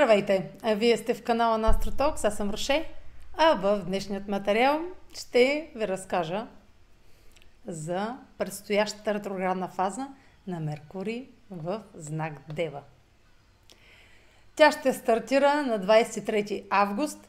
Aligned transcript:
Здравейте! 0.00 0.50
Вие 0.76 0.96
сте 0.96 1.14
в 1.14 1.22
канала 1.22 1.58
на 1.58 1.68
Астротокс, 1.68 2.24
аз 2.24 2.36
съм 2.36 2.50
Роше, 2.50 2.88
а 3.38 3.54
в 3.54 3.82
днешният 3.86 4.28
материал 4.28 4.80
ще 5.14 5.70
ви 5.76 5.88
разкажа 5.88 6.46
за 7.66 8.18
предстоящата 8.38 9.14
ретроградна 9.14 9.68
фаза 9.68 10.08
на 10.46 10.60
Меркурий 10.60 11.28
в 11.50 11.82
знак 11.94 12.32
Дева. 12.54 12.82
Тя 14.56 14.72
ще 14.72 14.92
стартира 14.92 15.62
на 15.62 15.80
23 15.80 16.64
август 16.70 17.28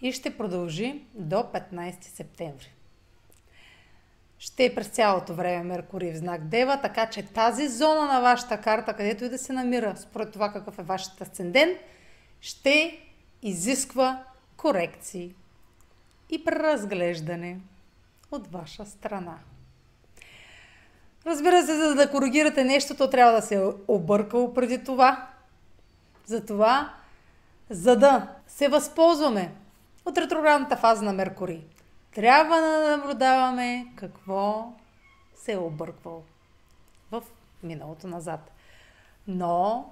и 0.00 0.12
ще 0.12 0.36
продължи 0.36 1.04
до 1.14 1.36
15 1.36 2.04
септември. 2.04 2.72
Ще 4.38 4.64
е 4.64 4.74
през 4.74 4.88
цялото 4.88 5.34
време 5.34 5.64
Меркурий 5.64 6.12
в 6.12 6.16
знак 6.16 6.48
Дева, 6.48 6.80
така 6.82 7.06
че 7.06 7.26
тази 7.26 7.68
зона 7.68 8.06
на 8.06 8.20
вашата 8.20 8.60
карта, 8.60 8.94
където 8.94 9.24
и 9.24 9.28
да 9.28 9.38
се 9.38 9.52
намира, 9.52 9.96
според 9.96 10.32
това 10.32 10.52
какъв 10.52 10.78
е 10.78 10.82
вашата 10.82 11.24
асцендент, 11.24 11.78
ще 12.40 13.00
изисква 13.42 14.24
корекции 14.56 15.34
и 16.30 16.44
преразглеждане 16.44 17.60
от 18.30 18.52
ваша 18.52 18.86
страна. 18.86 19.38
Разбира 21.26 21.62
се, 21.62 21.74
за 21.74 21.94
да 21.94 22.10
коригирате 22.10 22.64
нещо, 22.64 22.96
то 22.96 23.10
трябва 23.10 23.32
да 23.32 23.42
се 23.42 23.54
е 23.54 23.72
объркало 23.88 24.54
преди 24.54 24.84
това. 24.84 25.28
Затова, 26.26 26.94
за 27.70 27.96
да 27.96 28.28
се 28.46 28.68
възползваме 28.68 29.54
от 30.04 30.18
ретроградната 30.18 30.76
фаза 30.76 31.02
на 31.02 31.12
Меркурий, 31.12 31.62
трябва 32.14 32.60
да 32.60 32.96
наблюдаваме 32.96 33.86
какво 33.96 34.72
се 35.34 35.52
е 35.52 35.58
обърквало 35.58 36.22
в 37.10 37.22
миналото 37.62 38.06
назад. 38.06 38.50
Но 39.26 39.90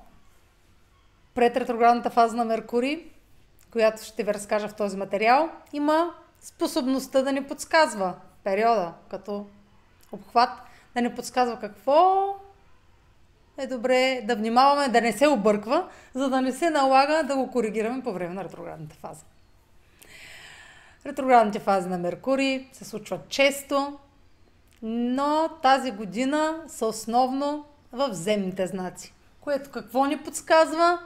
пред 1.37 1.57
ретроградната 1.57 2.11
фаза 2.11 2.37
на 2.37 2.45
Меркурий, 2.45 3.05
която 3.73 4.05
ще 4.05 4.25
ви 4.25 4.35
разкажа 4.35 4.69
в 4.69 4.75
този 4.75 4.97
материал, 4.97 5.51
има 5.73 6.15
способността 6.41 7.23
да 7.23 7.33
ни 7.33 7.45
подсказва 7.45 8.15
периода 8.45 8.93
като 9.11 9.47
обхват, 10.13 10.51
да 10.95 11.03
ни 11.03 11.15
подсказва 11.15 11.59
какво 11.61 12.35
е 13.59 13.67
добре 13.67 14.23
да 14.25 14.37
внимаваме, 14.37 14.89
да 14.89 15.01
не 15.01 15.13
се 15.13 15.29
обърква, 15.29 15.89
за 16.15 16.31
да 16.31 16.41
не 16.41 16.53
се 16.53 16.71
налага 16.71 17.23
да 17.23 17.37
го 17.37 17.51
коригираме 17.51 18.03
по 18.03 18.13
време 18.13 18.35
на 18.35 18.45
ретроградната 18.45 18.97
фаза. 18.97 19.25
Ретроградните 21.07 21.59
фази 21.59 21.89
на 21.89 21.99
Меркурий 21.99 22.69
се 22.73 22.85
случват 22.85 23.29
често, 23.29 23.99
но 24.83 25.49
тази 25.63 25.91
година 25.91 26.63
са 26.69 26.87
основно 26.87 27.65
в 27.93 28.09
земните 28.13 28.67
знаци. 28.67 29.13
Което 29.41 29.71
какво 29.71 30.05
ни 30.05 30.19
подсказва? 30.19 30.99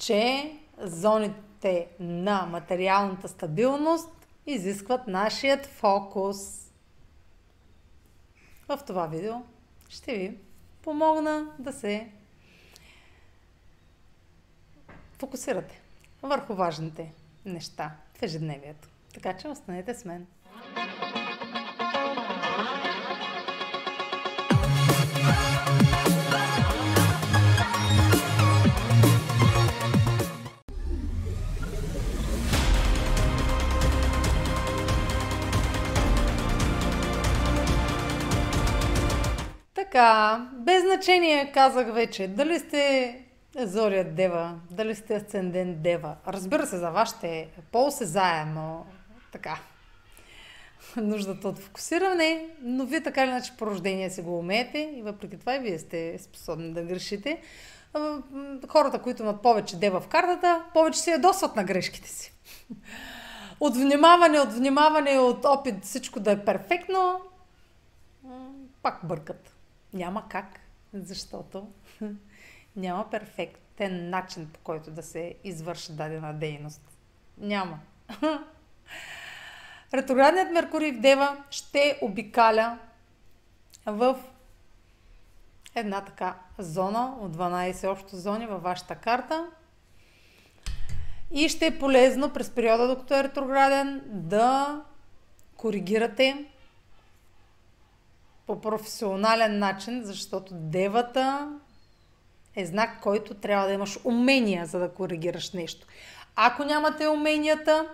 Че 0.00 0.52
зоните 0.78 1.88
на 2.00 2.46
материалната 2.46 3.28
стабилност 3.28 4.08
изискват 4.46 5.06
нашият 5.06 5.66
фокус. 5.66 6.36
В 8.68 8.80
това 8.86 9.06
видео 9.06 9.34
ще 9.88 10.16
ви 10.16 10.38
помогна 10.82 11.46
да 11.58 11.72
се 11.72 12.08
фокусирате 15.18 15.80
върху 16.22 16.54
важните 16.54 17.12
неща 17.44 17.96
в 18.14 18.22
ежедневието. 18.22 18.88
Така 19.14 19.36
че 19.36 19.48
останете 19.48 19.94
с 19.94 20.04
мен. 20.04 20.26
Така, 39.96 40.48
без 40.52 40.82
значение 40.82 41.52
казах 41.52 41.92
вече, 41.92 42.28
дали 42.28 42.58
сте 42.58 43.14
Зория 43.58 44.04
Дева, 44.14 44.54
дали 44.70 44.94
сте 44.94 45.14
Асцендент 45.14 45.82
Дева. 45.82 46.16
Разбира 46.28 46.66
се, 46.66 46.78
за 46.78 46.90
вас 46.90 47.16
ще 47.16 47.28
е 47.28 47.48
по-осезаемо 47.72 48.86
така, 49.32 49.58
нуждата 50.96 51.48
от 51.48 51.58
фокусиране, 51.58 52.46
но 52.62 52.86
вие 52.86 53.02
така 53.02 53.22
или 53.22 53.30
иначе 53.30 53.56
по 53.58 53.66
рождение 53.66 54.10
си 54.10 54.22
го 54.22 54.38
умеете 54.38 54.92
и 54.96 55.02
въпреки 55.02 55.38
това 55.38 55.56
и 55.56 55.58
вие 55.58 55.78
сте 55.78 56.18
способни 56.18 56.72
да 56.72 56.82
грешите. 56.82 57.40
Хората, 58.68 59.02
които 59.02 59.22
имат 59.22 59.42
повече 59.42 59.76
дева 59.76 60.00
в 60.00 60.08
картата, 60.08 60.64
повече 60.74 60.98
се 60.98 61.10
ядосват 61.10 61.56
на 61.56 61.64
грешките 61.64 62.08
си. 62.08 62.32
От 63.60 63.76
внимаване, 63.76 64.40
от 64.40 64.52
внимаване, 64.52 65.18
от 65.18 65.44
опит 65.44 65.84
всичко 65.84 66.20
да 66.20 66.30
е 66.30 66.44
перфектно, 66.44 67.20
пак 68.82 69.00
бъркат. 69.04 69.55
Няма 69.92 70.28
как, 70.28 70.60
защото 70.94 71.68
няма 72.76 73.10
перфектен 73.10 74.10
начин 74.10 74.50
по 74.52 74.60
който 74.60 74.90
да 74.90 75.02
се 75.02 75.34
извърши 75.44 75.92
дадена 75.92 76.34
дейност. 76.34 76.82
Няма. 77.38 77.78
Ретроградният 79.94 80.52
Меркурий 80.52 80.92
в 80.92 81.00
Дева 81.00 81.44
ще 81.50 81.98
обикаля 82.02 82.78
в 83.86 84.16
една 85.74 86.00
така 86.00 86.34
зона 86.58 87.16
от 87.20 87.36
12 87.36 87.90
общо 87.90 88.16
зони 88.16 88.46
във 88.46 88.62
вашата 88.62 88.94
карта. 88.94 89.46
И 91.30 91.48
ще 91.48 91.66
е 91.66 91.78
полезно 91.78 92.32
през 92.32 92.50
периода, 92.50 92.88
докато 92.88 93.14
е 93.14 93.24
ретрограден, 93.24 94.02
да 94.06 94.80
коригирате 95.56 96.44
по 98.46 98.60
професионален 98.60 99.58
начин, 99.58 100.04
защото 100.04 100.54
девата 100.54 101.58
е 102.56 102.66
знак, 102.66 103.00
който 103.00 103.34
трябва 103.34 103.66
да 103.66 103.72
имаш 103.72 103.98
умения, 104.04 104.66
за 104.66 104.78
да 104.78 104.94
коригираш 104.94 105.52
нещо. 105.52 105.86
Ако 106.36 106.64
нямате 106.64 107.08
уменията, 107.08 107.88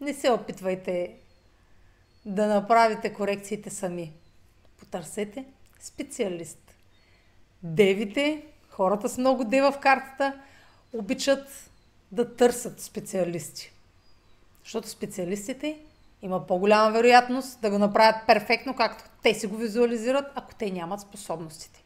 не 0.00 0.14
се 0.14 0.30
опитвайте 0.30 1.14
да 2.24 2.46
направите 2.46 3.14
корекциите 3.14 3.70
сами. 3.70 4.12
Потърсете 4.78 5.44
специалист. 5.80 6.74
Девите, 7.62 8.44
хората 8.70 9.08
с 9.08 9.18
много 9.18 9.44
дева 9.44 9.72
в 9.72 9.78
картата, 9.78 10.40
обичат 10.92 11.70
да 12.12 12.36
търсят 12.36 12.80
специалисти. 12.80 13.72
Защото 14.62 14.88
специалистите 14.88 15.78
има 16.22 16.46
по-голяма 16.46 16.92
вероятност 16.92 17.60
да 17.60 17.70
го 17.70 17.78
направят 17.78 18.26
перфектно, 18.26 18.76
както 18.76 19.04
те 19.24 19.34
си 19.34 19.46
го 19.46 19.56
визуализират, 19.56 20.32
ако 20.34 20.54
те 20.54 20.70
нямат 20.70 21.00
способностите. 21.00 21.82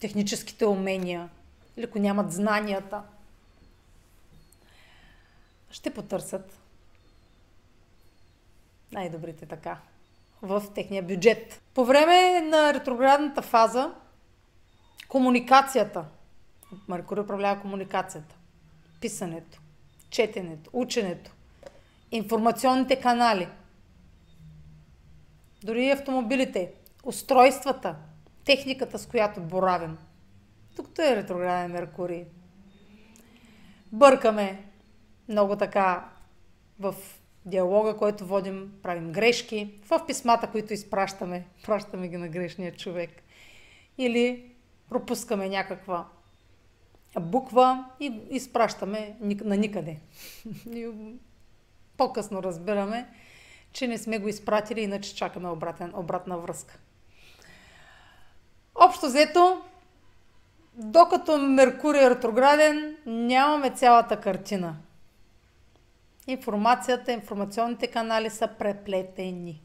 Техническите 0.00 0.66
умения, 0.66 1.28
или 1.76 1.84
ако 1.84 1.98
нямат 1.98 2.32
знанията, 2.32 3.02
ще 5.70 5.94
потърсят 5.94 6.58
най-добрите 8.92 9.46
така 9.46 9.78
в 10.42 10.64
техния 10.74 11.02
бюджет. 11.02 11.62
По 11.74 11.84
време 11.84 12.40
на 12.40 12.74
ретроградната 12.74 13.42
фаза, 13.42 13.92
комуникацията, 15.08 16.04
Меркурий 16.88 17.24
управлява 17.24 17.60
комуникацията, 17.60 18.34
писането, 19.00 19.58
четенето, 20.10 20.70
ученето, 20.72 21.30
информационните 22.10 23.00
канали, 23.00 23.48
дори 25.66 25.84
и 25.84 25.90
автомобилите, 25.90 26.72
устройствата, 27.04 27.96
техниката, 28.44 28.98
с 28.98 29.06
която 29.06 29.40
боравим. 29.40 29.98
Тук 30.76 30.98
е 30.98 31.16
ретрограден 31.16 31.70
Меркурий. 31.70 32.24
Бъркаме 33.92 34.64
много 35.28 35.56
така 35.56 36.08
в 36.80 36.94
диалога, 37.46 37.96
който 37.96 38.26
водим, 38.26 38.72
правим 38.82 39.12
грешки, 39.12 39.80
в 39.88 40.06
писмата, 40.06 40.50
които 40.50 40.72
изпращаме, 40.72 41.46
пращаме 41.64 42.08
ги 42.08 42.16
на 42.16 42.28
грешния 42.28 42.76
човек. 42.76 43.10
Или 43.98 44.52
пропускаме 44.88 45.48
някаква 45.48 46.06
буква 47.20 47.84
и 48.00 48.20
изпращаме 48.30 49.16
на 49.20 49.56
никъде. 49.56 50.00
По-късно 51.96 52.42
разбираме, 52.42 53.06
че 53.76 53.88
не 53.88 53.98
сме 53.98 54.18
го 54.18 54.28
изпратили, 54.28 54.80
иначе 54.80 55.14
чакаме 55.14 55.48
обратен, 55.48 55.92
обратна 55.96 56.38
връзка. 56.38 56.78
Общо 58.74 59.06
взето, 59.06 59.62
докато 60.74 61.38
Меркурий 61.38 62.04
е 62.04 62.10
ретрограден, 62.10 62.96
нямаме 63.06 63.70
цялата 63.70 64.20
картина. 64.20 64.76
Информацията, 66.26 67.12
информационните 67.12 67.86
канали 67.86 68.30
са 68.30 68.48
преплетени. 68.58 69.62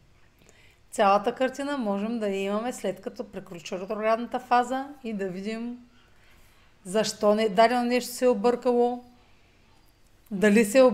Цялата 0.91 1.35
картина 1.35 1.77
можем 1.77 2.19
да 2.19 2.29
имаме 2.29 2.73
след 2.73 3.01
като 3.01 3.31
приключи 3.31 3.79
ретроградната 3.79 4.39
фаза 4.39 4.87
и 5.03 5.13
да 5.13 5.27
видим 5.27 5.77
защо 6.85 7.35
не, 7.35 7.49
дадено 7.49 7.83
нещо 7.83 8.13
се 8.13 8.25
е 8.25 8.29
объркало, 8.29 9.03
дали 10.31 10.65
се 10.65 10.79
е, 10.79 10.91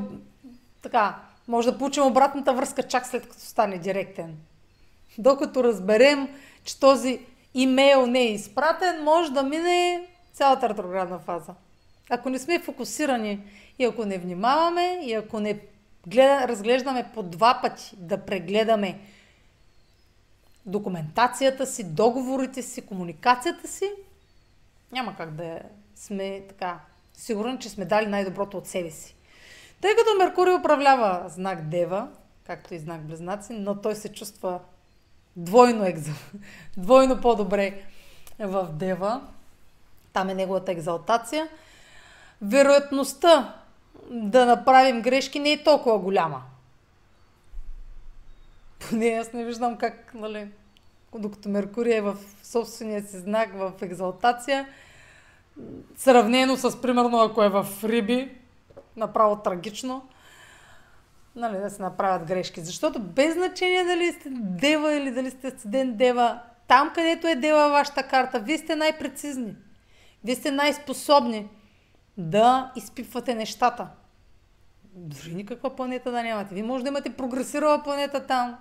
така, 0.82 1.27
може 1.48 1.72
да 1.72 1.78
получим 1.78 2.04
обратната 2.04 2.54
връзка 2.54 2.84
чак 2.84 3.08
след 3.08 3.30
като 3.30 3.40
стане 3.40 3.78
директен. 3.78 4.38
Докато 5.18 5.64
разберем, 5.64 6.30
че 6.64 6.80
този 6.80 7.20
имейл 7.54 8.06
не 8.06 8.20
е 8.20 8.34
изпратен, 8.34 9.04
може 9.04 9.32
да 9.32 9.44
мине 9.44 10.08
цялата 10.34 10.70
ретроградна 10.70 11.20
фаза. 11.20 11.54
Ако 12.10 12.30
не 12.30 12.40
сме 12.40 12.60
фокусирани 12.60 13.40
и 13.80 13.86
ако 13.86 14.06
не 14.06 14.18
внимаваме 14.18 15.00
и 15.04 15.14
ако 15.14 15.40
не 15.40 15.60
гледа, 16.08 16.48
разглеждаме 16.48 17.12
по 17.14 17.24
два 17.24 17.60
пъти 17.62 17.92
да 17.98 18.26
прегледаме 18.26 19.00
документацията 20.66 21.66
си, 21.66 21.84
договорите 21.84 22.62
си, 22.62 22.86
комуникацията 22.86 23.68
си, 23.68 23.92
няма 24.92 25.16
как 25.16 25.32
да 25.32 25.60
сме 25.96 26.42
така 26.50 26.80
сигурни, 27.14 27.60
че 27.60 27.70
сме 27.70 27.86
дали 27.86 28.06
най-доброто 28.06 28.58
от 28.58 28.68
себе 28.68 28.92
си. 28.92 29.17
Тъй 29.82 29.96
като 29.96 30.18
Меркурий 30.18 30.54
управлява 30.54 31.30
знак 31.30 31.70
Дева, 31.70 32.08
както 32.48 32.74
и 32.74 32.80
знак 32.80 33.02
Близнаци, 33.02 33.54
но 33.54 33.82
той 33.82 33.96
се 33.96 34.14
чувства 34.14 34.60
двойно, 35.36 35.86
екза, 35.86 36.12
двойно 36.78 37.22
по-добре 37.22 37.84
в 38.40 38.68
Дева. 38.72 39.22
Там 40.14 40.30
е 40.30 40.34
неговата 40.34 40.72
екзалтация. 40.72 41.48
Вероятността 42.42 43.56
да 44.12 44.46
направим 44.46 45.02
грешки 45.02 45.40
не 45.40 45.52
е 45.52 45.64
толкова 45.64 46.00
голяма. 46.00 46.42
Поне 48.90 49.08
аз 49.08 49.34
не 49.34 49.46
виждам 49.46 49.78
как, 49.78 50.12
нали, 50.14 50.48
докато 51.16 51.50
Меркурий 51.50 51.98
е 51.98 52.02
в 52.02 52.18
собствения 52.44 53.04
си 53.08 53.18
знак, 53.18 53.54
в 53.54 53.74
екзалтация, 53.82 54.68
сравнено 55.96 56.58
с, 56.58 56.82
примерно, 56.82 57.20
ако 57.22 57.44
е 57.44 57.50
в 57.50 57.68
Риби, 57.84 58.38
направо 58.98 59.36
трагично, 59.36 60.08
нали, 61.36 61.58
да 61.58 61.70
се 61.70 61.82
направят 61.82 62.28
грешки. 62.28 62.62
Защото 62.62 63.00
без 63.00 63.34
значение 63.34 63.84
дали 63.84 64.12
сте 64.12 64.30
дева 64.32 64.94
или 64.94 65.12
дали 65.12 65.32
сте 65.32 65.50
студент 65.50 65.98
дева, 65.98 66.40
там 66.68 66.92
където 66.96 67.28
е 67.28 67.36
дева 67.36 67.70
вашата 67.70 68.04
карта, 68.04 68.40
вие 68.40 68.58
сте 68.58 68.76
най-прецизни. 68.76 69.56
Вие 70.24 70.36
сте 70.36 70.52
най-способни 70.52 71.50
да 72.18 72.72
изпипвате 72.76 73.36
нещата. 73.36 73.88
Дори 74.84 75.36
никаква 75.36 75.76
планета 75.76 76.12
да 76.12 76.24
нямате. 76.24 76.54
Вие 76.54 76.64
може 76.64 76.84
да 76.84 76.90
имате 76.90 77.14
прогресирала 77.14 77.84
планета 77.84 78.26
там. 78.26 78.58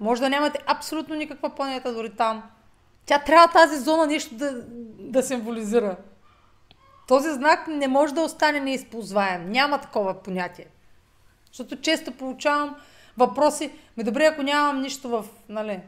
Може 0.00 0.20
да 0.20 0.30
нямате 0.30 0.58
абсолютно 0.66 1.14
никаква 1.14 1.50
планета 1.50 1.94
дори 1.94 2.16
там. 2.16 2.42
Тя 3.06 3.18
трябва 3.18 3.48
тази 3.48 3.78
зона 3.78 4.06
нещо 4.06 4.34
да, 4.34 4.62
да 4.98 5.22
символизира. 5.22 5.96
Този 7.08 7.32
знак 7.32 7.68
не 7.68 7.88
може 7.88 8.14
да 8.14 8.20
остане 8.20 8.60
неизползваем. 8.60 9.50
Няма 9.50 9.80
такова 9.80 10.22
понятие. 10.22 10.66
Защото 11.46 11.80
често 11.80 12.12
получавам 12.12 12.76
въпроси, 13.16 13.72
ми 13.96 14.04
добре, 14.04 14.24
ако 14.24 14.42
нямам 14.42 14.80
нищо 14.82 15.08
в 15.08 15.24
нали, 15.48 15.80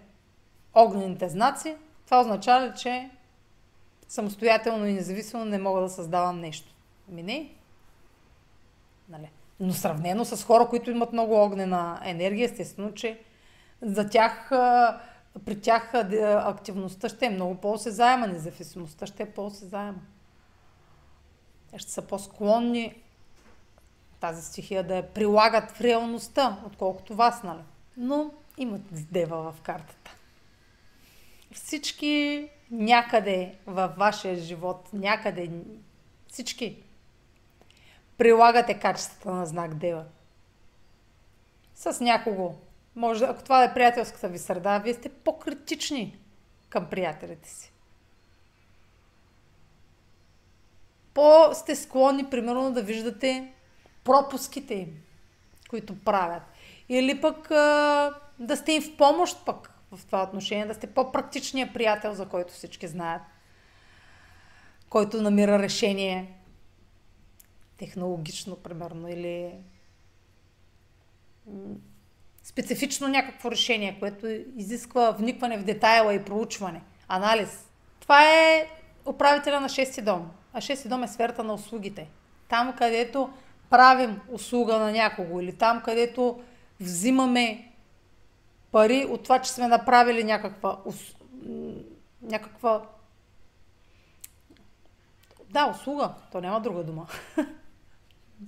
огнените 0.75 1.29
знаци, 1.29 1.77
това 2.05 2.21
означава 2.21 2.67
ли, 2.67 2.73
че 2.77 3.11
самостоятелно 4.09 4.87
и 4.87 4.93
независимо 4.93 5.45
не 5.45 5.59
мога 5.59 5.81
да 5.81 5.89
създавам 5.89 6.41
нещо. 6.41 6.75
Ами 7.11 7.23
не. 7.23 7.51
Нали. 9.09 9.31
Но 9.61 9.73
сравнено 9.73 10.25
с 10.25 10.45
хора, 10.45 10.67
които 10.69 10.91
имат 10.91 11.13
много 11.13 11.45
огнена 11.45 12.01
енергия, 12.05 12.45
естествено, 12.45 12.95
че 12.95 13.21
за 13.83 14.09
тях, 14.09 14.49
при 15.45 15.61
тях 15.61 15.95
активността 16.25 17.09
ще 17.09 17.27
е 17.27 17.31
много 17.31 17.55
по-осезаема, 17.55 18.27
независимостта 18.27 19.07
ще 19.07 19.23
е 19.23 19.31
по-осезаема. 19.31 19.99
Ще 21.77 21.91
са 21.91 22.03
по-склонни 22.03 23.03
тази 24.21 24.43
стихия 24.43 24.83
да 24.83 24.97
я 24.97 25.13
прилагат 25.13 25.71
в 25.71 25.81
реалността, 25.81 26.61
отколкото 26.67 27.15
вас, 27.15 27.43
нали? 27.43 27.63
Но 27.97 28.31
имат 28.59 29.13
дева 29.13 29.53
в 29.53 29.61
картата. 29.61 30.17
Всички 31.53 32.49
някъде 32.71 33.55
във 33.67 33.97
вашия 33.97 34.37
живот, 34.37 34.89
някъде, 34.93 35.51
всички 36.29 36.83
прилагате 38.19 38.79
качествата 38.79 39.31
на 39.31 39.47
знак 39.47 39.75
Дева. 39.75 40.05
С 41.75 42.01
някого. 42.01 42.55
Може, 42.95 43.25
ако 43.25 43.43
това 43.43 43.65
е 43.65 43.75
приятелската 43.75 44.29
ви 44.29 44.39
среда, 44.39 44.79
вие 44.79 44.95
сте 44.95 45.09
по-критични 45.09 46.19
към 46.69 46.91
приятелите 46.91 47.49
си. 47.49 47.73
По-сте 51.17 51.77
склонни, 51.77 52.31
примерно, 52.31 52.73
да 52.73 52.83
виждате 52.83 53.53
пропуските 54.05 54.75
им, 54.75 55.03
които 55.71 55.99
правят. 55.99 56.43
Или 56.89 57.21
пък 57.21 57.49
да 58.39 58.57
сте 58.57 58.73
им 58.73 58.83
в 58.83 58.97
помощ 58.97 59.45
пък 59.47 59.71
в 59.93 60.07
това 60.07 60.23
отношение, 60.23 60.67
да 60.67 60.75
сте 60.75 60.87
по-практичният 60.87 61.75
приятел, 61.75 62.15
за 62.15 62.29
който 62.29 62.53
всички 62.53 62.87
знаят, 62.87 63.23
който 64.89 65.23
намира 65.23 65.59
решение 65.59 66.33
технологично, 67.79 68.57
примерно, 68.57 69.09
или 69.09 69.53
специфично 72.43 73.09
някакво 73.09 73.51
решение, 73.51 73.97
което 74.01 74.27
изисква 74.57 75.11
вникване 75.11 75.59
в 75.59 75.65
детайла 75.65 76.15
и 76.15 76.25
проучване, 76.25 76.83
анализ. 77.09 77.69
Това 78.01 78.33
е 78.33 78.69
управителя 79.07 79.61
на 79.61 79.69
шести 79.69 80.03
дом. 80.03 80.31
А 80.53 80.61
шести 80.61 80.89
дом 80.89 81.03
е 81.03 81.09
сферата 81.09 81.45
на 81.45 81.55
услугите. 81.55 82.09
Там, 82.49 82.75
където 82.79 83.31
правим 83.71 84.21
услуга 84.29 84.79
на 84.79 84.93
някого 84.93 85.41
или 85.41 85.57
там, 85.57 85.83
където 85.83 86.41
взимаме 86.81 87.73
пари 88.73 89.07
от 89.11 89.23
това, 89.23 89.39
че 89.39 89.51
сме 89.51 89.69
направили 89.69 90.25
някаква, 90.25 90.79
някаква 92.23 92.83
да, 95.51 95.67
услуга. 95.67 96.11
То 96.33 96.41
няма 96.41 96.61
друга 96.61 96.85
дума. 96.85 97.07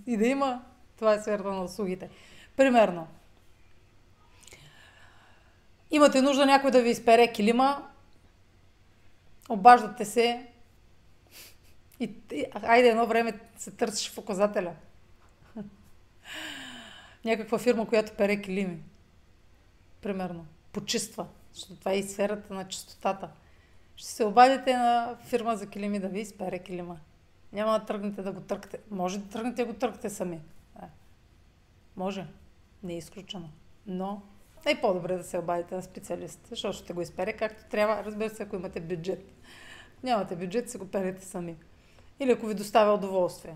И 0.07 0.17
да 0.17 0.27
има, 0.27 0.63
това 0.99 1.15
е 1.15 1.21
сферата 1.21 1.49
на 1.49 1.65
услугите. 1.65 2.11
Примерно, 2.57 3.07
имате 5.91 6.23
нужда 6.23 6.47
някой 6.47 6.71
да 6.71 6.83
ви 6.83 6.91
изпере 6.91 7.33
килима, 7.33 7.89
обаждате 9.49 10.05
се 10.05 10.47
и, 12.01 12.15
и 12.33 12.45
айде 12.63 12.89
едно 12.89 13.07
време 13.07 13.41
се 13.57 13.71
търсиш 13.71 14.11
в 14.11 14.19
указателя– 14.19 14.75
някаква 17.25 17.59
фирма, 17.59 17.89
която 17.89 18.13
пере 18.17 18.43
килими. 18.43 18.79
Примерно. 20.03 20.47
Почиства. 20.73 21.27
Защото 21.53 21.79
това 21.79 21.93
е 21.93 21.99
и 21.99 22.03
сферата 22.03 22.55
на 22.55 22.69
чистотата. 22.69 23.31
Ще 23.97 24.09
се 24.09 24.25
обадите 24.25 24.77
на 24.77 25.17
фирма 25.25 25.57
за 25.57 25.67
килими 25.67 26.01
да 26.01 26.09
ви 26.09 26.21
изпере 26.21 26.59
килима. 26.59 27.01
Няма 27.53 27.79
да 27.79 27.85
тръгнете 27.85 28.23
да 28.23 28.33
го 28.33 28.41
търкате. 28.41 28.79
Може 28.91 29.19
да 29.19 29.29
тръгнете 29.29 29.65
да 29.65 29.73
го 29.73 29.79
търкате 29.79 30.11
сами. 30.11 30.41
А. 30.77 30.87
Може. 31.97 32.27
Не 32.83 32.95
е 32.95 32.99
изключено. 32.99 33.51
Но 33.87 34.23
е 34.67 34.81
по-добре 34.81 35.17
да 35.17 35.25
се 35.25 35.39
обадите 35.39 35.75
на 35.75 35.83
специалист, 35.83 36.41
защото 36.51 36.79
ще 36.79 36.93
го 36.93 37.03
изпере 37.03 37.33
както 37.33 37.65
трябва. 37.71 38.05
Разбира 38.05 38.31
се, 38.31 38.43
ако 38.43 38.57
имате 38.57 38.81
бюджет. 38.81 39.33
Нямате 40.03 40.37
бюджет, 40.37 40.71
се 40.71 40.79
го 40.79 40.89
перете 40.89 41.25
сами. 41.25 41.57
Или 42.21 42.33
ако 42.33 42.47
ви 42.47 42.55
доставя 42.55 42.95
удоволствие 42.95 43.55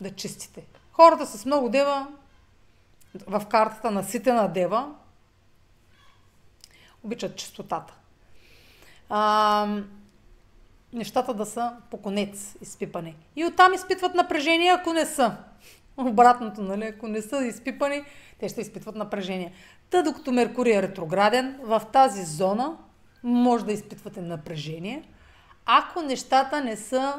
да 0.00 0.10
чистите. 0.10 0.64
Хората 0.92 1.26
с 1.26 1.44
много 1.44 1.68
дева 1.68 2.08
в 3.26 3.46
картата 3.50 3.90
на 3.90 4.04
ситена 4.04 4.52
дева 4.52 4.94
обичат 7.02 7.36
чистотата. 7.36 7.94
А, 9.08 9.82
нещата 10.92 11.34
да 11.34 11.46
са 11.46 11.72
по 11.90 11.96
конец 11.96 12.56
изпипани. 12.60 13.16
И 13.36 13.44
оттам 13.44 13.74
изпитват 13.74 14.14
напрежение, 14.14 14.70
ако 14.70 14.92
не 14.92 15.06
са. 15.06 15.36
Обратното, 15.98 16.62
нали? 16.62 16.84
Ако 16.84 17.08
не 17.08 17.22
са 17.22 17.44
изпипани, 17.46 18.02
те 18.40 18.48
ще 18.48 18.60
изпитват 18.60 18.96
напрежение. 18.96 19.52
Та 19.90 20.02
докато 20.02 20.32
Меркурий 20.32 20.76
е 20.76 20.82
ретрограден, 20.82 21.58
в 21.62 21.82
тази 21.92 22.24
зона 22.24 22.76
може 23.22 23.64
да 23.64 23.72
изпитвате 23.72 24.20
напрежение, 24.20 25.02
ако 25.66 26.02
нещата 26.02 26.64
не 26.64 26.76
са, 26.76 27.14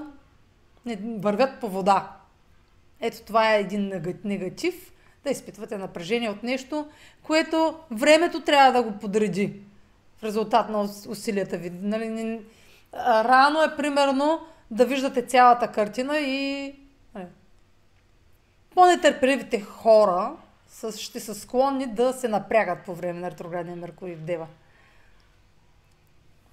не 0.86 1.00
вървят 1.18 1.60
по 1.60 1.70
вода. 1.70 2.12
Ето 3.02 3.18
това 3.26 3.56
е 3.56 3.60
един 3.60 3.92
негатив, 4.24 4.92
да 5.24 5.30
изпитвате 5.30 5.78
напрежение 5.78 6.30
от 6.30 6.44
нещо, 6.44 6.88
което 7.24 7.80
времето 7.92 8.42
трябва 8.42 8.72
да 8.72 8.90
го 8.92 9.00
подреди 9.00 9.54
в 10.18 10.24
резултат 10.24 10.70
на 10.70 10.90
усилията 11.10 11.58
ви. 11.58 11.70
Нали, 11.82 12.40
рано 13.04 13.64
е 13.64 13.76
примерно 13.78 14.40
да 14.72 14.86
виждате 14.86 15.22
цялата 15.22 15.72
картина 15.72 16.20
и 16.20 16.74
по-нетърпеливите 18.80 19.62
хора 19.62 20.32
ще 20.98 21.20
са 21.20 21.36
склонни 21.36 21.88
да 21.88 22.14
се 22.14 22.28
напрягат 22.28 22.86
по 22.86 22.96
време 22.96 23.20
на 23.20 23.32
ретроградния 23.32 23.76
Меркурий 23.76 24.16
в 24.16 24.22
Дева. 24.22 24.48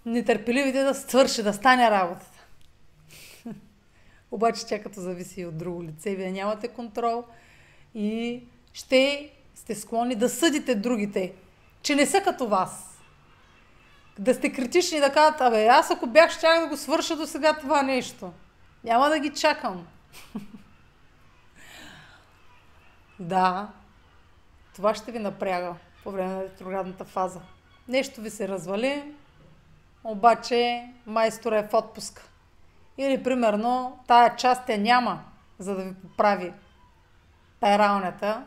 Нетърпеливите 0.06 0.83
да 0.83 0.95
свърши, 0.95 1.42
да 1.42 1.52
стане 1.52 1.90
работата. 1.90 2.47
Обаче 4.30 4.66
тя 4.66 4.83
като 4.83 5.00
зависи 5.00 5.45
от 5.45 5.59
друго 5.59 5.85
лице, 5.85 6.14
вие 6.14 6.33
нямате 6.33 6.68
контрол 6.68 7.25
и 7.95 8.42
ще 8.73 9.30
сте 9.54 9.75
склонни 9.75 10.14
да 10.14 10.28
съдите 10.28 10.75
другите, 10.75 11.33
че 11.83 11.95
не 11.95 12.06
са 12.06 12.21
като 12.21 12.49
вас. 12.49 12.99
Да 14.18 14.35
сте 14.35 14.52
критични 14.52 14.99
и 14.99 15.00
да 15.00 15.12
кажат, 15.12 15.40
абе, 15.40 15.66
аз 15.66 15.90
ако 15.90 16.06
бях, 16.06 16.30
щях 16.30 16.61
да 16.61 16.66
го 16.66 16.76
свърша 16.76 17.16
до 17.16 17.26
сега 17.26 17.59
това 17.59 17.83
нещо. 17.83 18.33
Няма 18.85 19.09
да 19.09 19.18
ги 19.18 19.30
чакам. 19.30 19.87
да, 23.21 23.69
това 24.75 24.95
ще 24.95 25.13
ви 25.13 25.19
напряга 25.19 25.75
по 26.05 26.11
време 26.11 26.35
на 26.35 26.43
ретроградната 26.43 27.05
фаза. 27.05 27.41
Нещо 27.89 28.21
ви 28.21 28.31
се 28.31 28.49
развали, 28.49 29.15
обаче 30.05 30.89
майстора 31.07 31.59
е 31.59 31.69
в 31.69 31.75
отпуска. 31.75 32.23
Или, 32.99 33.23
примерно, 33.23 33.99
тая 34.07 34.37
част 34.37 34.69
я 34.69 34.79
няма, 34.79 35.25
за 35.59 35.75
да 35.75 35.85
ви 35.85 35.95
поправи 35.95 36.53
пералнята 37.61 38.45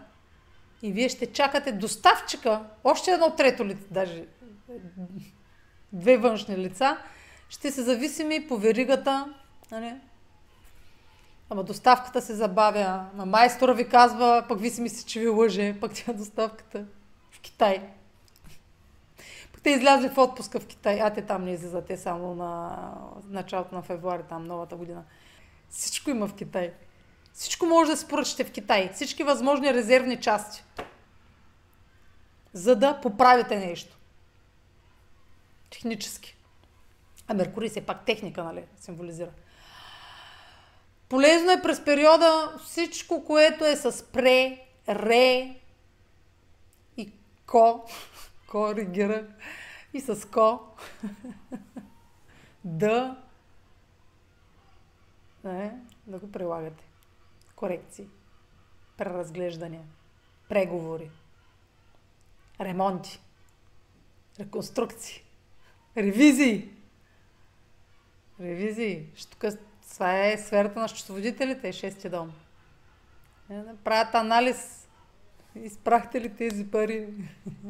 и 0.82 0.92
вие 0.92 1.10
ще 1.10 1.32
чакате 1.32 1.72
доставчика, 1.72 2.64
още 2.84 3.12
едно 3.12 3.36
трето 3.36 3.66
лице, 3.66 3.88
даже 3.92 4.26
две 5.94 6.18
външни 6.18 6.58
лица, 6.58 6.98
ще 7.50 7.72
се 7.72 7.84
зависими 7.84 8.48
по 8.48 8.58
веригата. 8.58 9.34
Нали? 9.72 9.96
Ама 11.50 11.64
доставката 11.64 12.22
се 12.22 12.36
забавя. 12.36 13.06
Ама 13.14 13.26
майстора 13.26 13.74
ви 13.74 13.90
казва, 13.90 14.46
пък 14.48 14.60
ви 14.60 14.70
си 14.70 14.82
мисли, 14.82 15.06
че 15.06 15.20
ви 15.20 15.28
лъже, 15.28 15.80
пък 15.82 15.92
тя 15.94 16.14
доставката 16.14 16.86
в 17.32 17.40
Китай. 17.40 17.90
Пък 19.54 19.62
те 19.62 19.70
излязли 19.70 20.10
в 20.10 20.18
отпуска 20.18 20.60
в 20.60 20.68
Китай. 20.68 21.02
А 21.02 21.10
те 21.10 21.22
там 21.22 21.44
не 21.44 21.52
излизат, 21.52 21.86
те 21.86 21.98
само 21.98 22.36
на 22.36 22.78
началото 23.28 23.76
на 23.76 23.82
февруари, 23.82 24.24
там 24.30 24.44
новата 24.44 24.76
година. 24.76 25.04
Всичко 25.70 26.10
има 26.10 26.28
в 26.28 26.36
Китай. 26.36 26.74
Всичко 27.34 27.66
може 27.66 27.92
да 27.92 27.98
се 27.98 28.08
поръчате 28.08 28.44
в 28.44 28.52
Китай. 28.52 28.92
Всички 28.94 29.24
възможни 29.24 29.74
резервни 29.74 30.22
части. 30.22 30.64
За 32.54 32.76
да 32.76 33.02
поправите 33.02 33.60
нещо. 33.60 33.98
Технически. 35.72 36.38
А 37.28 37.34
Меркурий 37.34 37.70
се 37.70 37.86
пак 37.86 38.06
техника, 38.06 38.44
нали, 38.44 38.64
символизира. 38.80 39.30
Полезно 41.10 41.52
е 41.52 41.62
през 41.62 41.86
периода 41.86 42.58
всичко, 42.66 43.26
което 43.26 43.66
е 43.66 43.76
с 43.76 44.06
пре, 44.12 44.66
ре 44.90 45.56
и 46.98 47.12
ко, 47.46 47.86
коригира, 48.48 49.28
и 49.94 50.02
с 50.02 50.30
ко, 50.30 50.60
да, 52.64 53.18
не, 55.44 55.78
да 56.08 56.20
го 56.20 56.32
прилагате. 56.32 56.84
Корекции, 57.56 58.08
преразглеждания, 58.98 59.84
преговори, 60.50 61.12
ремонти, 62.62 63.22
реконструкции, 64.40 65.24
ревизии. 65.98 66.70
Ревизии. 68.40 69.06
Тук 69.30 69.46
това 69.94 70.26
е 70.26 70.38
сферата 70.38 70.80
на 70.80 70.88
счетоводителите, 70.88 71.70
е 71.70 71.74
шести 71.74 72.10
дом. 72.10 72.32
Правят 73.84 74.16
анализ. 74.16 74.88
Изпрахте 75.56 76.22
ли 76.22 76.36
тези 76.36 76.72
пари? 76.72 77.08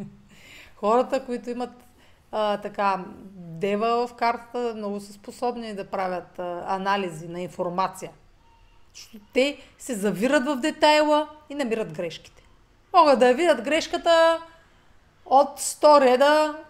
Хората, 0.75 1.25
които 1.25 1.49
имат 1.49 1.83
а, 2.31 2.57
така 2.57 3.05
дева 3.35 4.07
в 4.07 4.13
картата, 4.13 4.73
много 4.75 4.99
са 4.99 5.13
способни 5.13 5.75
да 5.75 5.89
правят 5.89 6.39
а, 6.39 6.65
анализи 6.67 7.27
на 7.27 7.41
информация. 7.41 8.11
Защото 8.93 9.19
те 9.33 9.57
се 9.77 9.95
завират 9.95 10.45
в 10.45 10.55
детайла 10.55 11.29
и 11.49 11.55
намират 11.55 11.93
грешките. 11.93 12.43
Могат 12.93 13.19
да 13.19 13.27
я 13.27 13.33
видят 13.33 13.61
грешката 13.61 14.41
от 15.25 15.59
100 15.59 16.01
реда, 16.01 16.63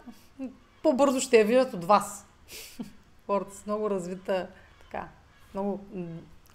по-бързо 0.84 1.20
ще 1.20 1.38
я 1.38 1.46
видят 1.46 1.74
от 1.74 1.86
вас. 1.86 2.26
Хората 3.26 3.56
с 3.56 3.66
много 3.66 3.90
развита 3.90 4.48
много, 5.54 5.80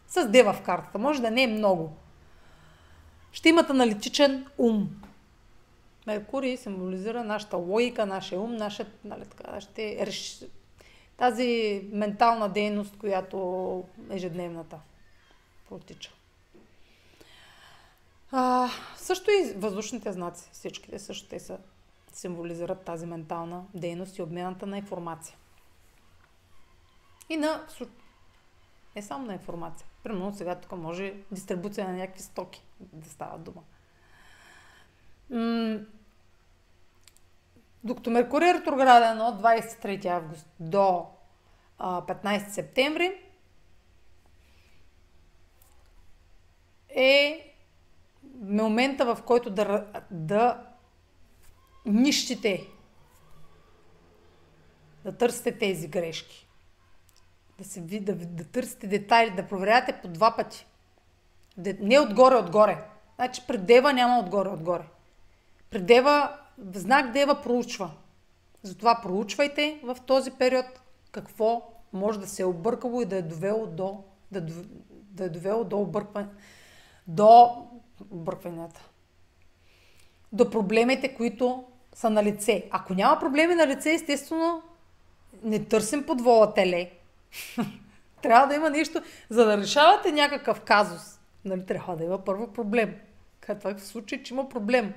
с 0.09 0.29
дева 0.29 0.53
в 0.53 0.63
картата. 0.63 0.99
Може 0.99 1.23
да 1.23 1.31
не 1.31 1.43
е 1.43 1.47
много. 1.47 1.97
Ще 3.33 3.49
имат 3.49 3.71
аналитичен 3.71 4.47
ум. 4.59 4.89
Меркурий 6.07 6.57
символизира 6.57 7.25
нашата 7.25 7.57
логика, 7.57 8.07
нашия 8.07 8.41
ум, 8.41 8.57
нашата, 8.57 8.91
нали, 9.05 9.25
така, 9.25 9.61
ще 9.61 10.07
реш... 10.07 10.45
тази 11.17 11.83
ментална 11.93 12.49
дейност, 12.49 12.99
която 12.99 13.85
ежедневната 14.11 14.79
протича. 15.69 16.11
А, 18.33 18.69
също 18.97 19.31
и 19.31 19.53
въздушните 19.57 20.13
знаци, 20.13 20.49
всичките 20.53 20.99
също 20.99 21.29
те 21.29 21.41
са, 21.41 21.59
символизират 22.13 22.85
тази 22.85 23.07
ментална 23.07 23.65
дейност 23.75 24.19
и 24.19 24.23
обмената 24.23 24.67
на 24.67 24.79
информация. 24.79 25.37
И 27.29 27.37
на 27.37 27.63
не 28.97 29.03
само 29.03 29.27
на 29.27 29.33
информация. 29.33 29.87
Примерно 30.03 30.35
сега 30.35 30.55
тук 30.55 30.73
може 30.73 31.15
дистрибуция 31.31 31.89
на 31.89 31.95
някакви 31.95 32.23
стоки 32.23 32.65
да 32.81 33.11
става 33.11 33.39
дума. 33.39 33.63
М- 35.31 35.79
докато 37.85 38.11
Меркурий 38.11 38.51
е 38.51 38.55
ретрограден 38.55 39.21
от 39.21 39.43
23 39.43 40.07
август 40.07 40.47
до 40.61 41.07
а, 41.79 42.03
15 42.03 42.49
септември, 42.49 43.21
е 46.89 47.51
момента, 48.41 49.15
в 49.15 49.23
който 49.23 49.51
да, 49.51 49.87
да 50.11 50.67
нищите, 51.87 52.67
да 55.05 55.17
търсите 55.17 55.59
тези 55.59 55.89
грешки 55.89 56.44
да, 57.59 57.65
се, 57.65 57.81
да, 57.81 58.15
да 58.15 58.45
търсите 58.45 58.87
детайли, 58.87 59.31
да 59.31 59.47
проверявате 59.47 60.01
по 60.03 60.09
два 60.09 60.37
пъти. 60.37 60.67
Не 61.81 62.01
отгоре, 62.01 62.35
отгоре. 62.35 62.85
Значи 63.17 63.43
пред 63.47 63.67
Дева 63.67 63.93
няма 63.93 64.19
отгоре, 64.19 64.49
отгоре. 64.49 64.85
Пред 65.71 65.87
Дева, 65.87 66.39
знак 66.75 67.13
Дева 67.13 67.43
проучва. 67.43 67.91
Затова 68.63 69.01
проучвайте 69.03 69.81
в 69.83 69.97
този 70.07 70.31
период 70.31 70.67
какво 71.13 71.71
може 71.93 72.21
да 72.21 72.27
се 72.27 72.43
е 72.43 72.47
объркало 72.47 73.03
и 73.03 73.07
да 73.07 73.17
е 73.17 73.23
довело 73.23 73.67
до, 73.67 74.05
да, 74.33 74.41
да 74.91 75.25
е 75.25 75.29
довело 75.29 75.65
до 75.65 75.81
объркване, 75.81 76.29
до 77.07 77.67
объркванията. 78.11 78.89
До 80.33 80.51
проблемите, 80.51 81.15
които 81.15 81.65
са 81.95 82.11
на 82.11 82.25
лице. 82.25 82.69
Ако 82.71 82.95
няма 82.95 83.21
проблеми 83.21 83.55
на 83.55 83.67
лице, 83.67 83.93
естествено, 83.93 84.63
не 85.43 85.65
търсим 85.65 86.07
подвола 86.07 86.55
теле, 86.55 86.91
трябва 88.23 88.47
да 88.47 88.55
има 88.55 88.71
нещо, 88.71 89.03
за 89.31 89.45
да 89.45 89.57
решавате 89.57 90.13
някакъв 90.13 90.61
казус. 90.61 91.21
Нали, 91.45 91.67
трябва 91.67 91.97
да 91.97 92.05
има 92.05 92.25
първо 92.25 92.53
проблем. 92.53 92.95
Това 93.41 93.71
е 93.71 93.75
в 93.75 93.85
случай, 93.85 94.23
че 94.23 94.35
има 94.35 94.49
проблем. 94.49 94.95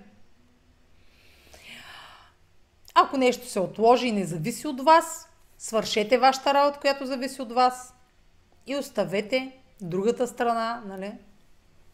Ако 2.93 3.17
нещо 3.17 3.47
се 3.47 3.59
отложи 3.59 4.07
и 4.07 4.11
не 4.11 4.25
зависи 4.25 4.67
от 4.67 4.81
вас, 4.81 5.29
свършете 5.57 6.17
вашата 6.17 6.53
работа, 6.53 6.79
която 6.79 7.05
зависи 7.05 7.41
от 7.41 7.51
вас 7.51 7.95
и 8.67 8.75
оставете 8.75 9.51
другата 9.81 10.27
страна, 10.27 10.83
нали, 10.85 11.13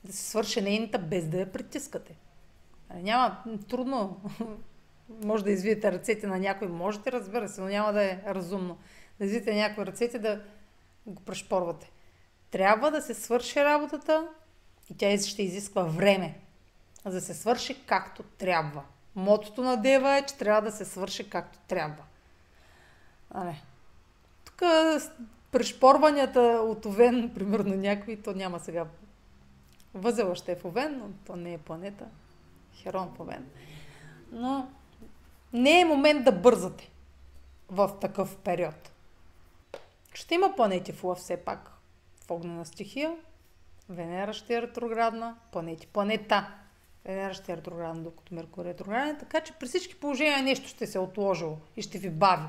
да 0.03 0.13
се 0.13 0.23
свърши 0.23 0.62
нейната 0.62 1.00
без 1.00 1.27
да 1.27 1.39
я 1.39 1.51
притискате. 1.51 2.15
Нали, 2.89 3.03
няма 3.03 3.43
трудно. 3.69 4.21
Може 5.23 5.43
да 5.43 5.51
извиете 5.51 5.91
ръцете 5.91 6.27
на 6.27 6.39
някой, 6.39 6.67
можете, 6.67 7.12
разбира 7.12 7.50
се, 7.50 7.62
но 7.62 7.67
няма 7.67 7.93
да 7.93 8.03
е 8.03 8.19
разумно 8.27 8.77
да 9.20 9.25
взите 9.25 9.55
някои 9.55 9.86
ръцете 9.86 10.20
да 10.20 10.41
го 11.05 11.22
прешпорвате. 11.22 11.91
Трябва 12.51 12.91
да 12.91 13.01
се 13.01 13.13
свърши 13.13 13.63
работата 13.63 14.27
и 14.89 14.98
тя 14.98 15.17
ще 15.17 15.43
изисква 15.43 15.84
време, 15.84 16.39
за 17.05 17.12
да 17.12 17.22
се 17.22 17.34
свърши 17.34 17.86
както 17.86 18.24
трябва. 18.24 18.84
Мотото 19.15 19.62
на 19.62 19.77
Дева 19.77 20.17
е, 20.17 20.25
че 20.25 20.38
трябва 20.38 20.62
да 20.62 20.72
се 20.72 20.86
свърши 20.86 21.29
както 21.29 21.60
трябва. 21.67 22.03
А 23.32 23.43
не. 23.43 23.62
Тук 24.46 24.62
прешпорванията 25.51 26.41
от 26.41 26.86
Овен, 26.86 27.32
примерно 27.36 27.75
някой, 27.75 28.15
то 28.24 28.34
няма 28.34 28.60
сега. 28.60 28.86
Възела 29.93 30.36
ще 30.36 30.51
е 30.51 30.55
в 30.55 30.65
Овен, 30.65 30.98
но 30.98 31.10
то 31.25 31.36
не 31.36 31.53
е 31.53 31.58
планета. 31.58 32.05
Херон 32.75 33.13
в 33.15 33.20
Овен. 33.20 33.46
Но 34.32 34.67
не 35.53 35.82
е 35.82 35.86
момент 35.86 36.24
да 36.25 36.32
бързате 36.32 36.89
в 37.70 37.91
такъв 38.01 38.38
период. 38.38 38.92
Ще 40.13 40.36
има 40.36 40.55
планети 40.55 40.91
в 40.91 41.03
Лъв 41.03 41.17
все 41.17 41.38
пак 41.38 41.72
в 42.27 42.32
огнена 42.32 42.65
стихия. 42.65 43.15
Венера 43.89 44.34
ще 44.34 44.55
е 44.55 44.62
ретроградна, 44.62 45.36
планети, 45.51 45.88
планета. 45.88 46.48
Венера 47.05 47.34
ще 47.34 47.53
е 47.53 47.58
ретроградна, 47.58 48.03
докато 48.03 48.36
Меркурий 48.36 48.70
е 48.70 48.74
ретрограден, 48.74 49.17
така 49.20 49.41
че 49.41 49.53
при 49.53 49.67
всички 49.67 50.00
положения 50.00 50.43
нещо 50.43 50.67
ще 50.67 50.88
се 50.88 50.98
е 50.98 51.01
отложило 51.01 51.58
и 51.77 51.82
ще 51.82 51.98
ви 51.98 52.10
бави. 52.10 52.46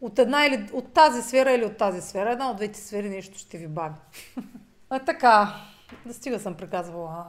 от 0.00 0.18
една 0.18 0.46
или 0.46 0.70
от 0.72 0.92
тази 0.92 1.22
сфера 1.22 1.52
или 1.52 1.64
от 1.64 1.76
тази 1.76 2.00
сфера. 2.00 2.32
Една 2.32 2.50
от 2.50 2.56
двете 2.56 2.80
сфери 2.80 3.08
нещо 3.08 3.38
ще 3.38 3.58
ви 3.58 3.68
бави. 3.68 3.94
а 4.90 4.98
така, 4.98 5.56
да 6.06 6.14
стига 6.14 6.40
съм 6.40 6.54
приказвала 6.54 7.26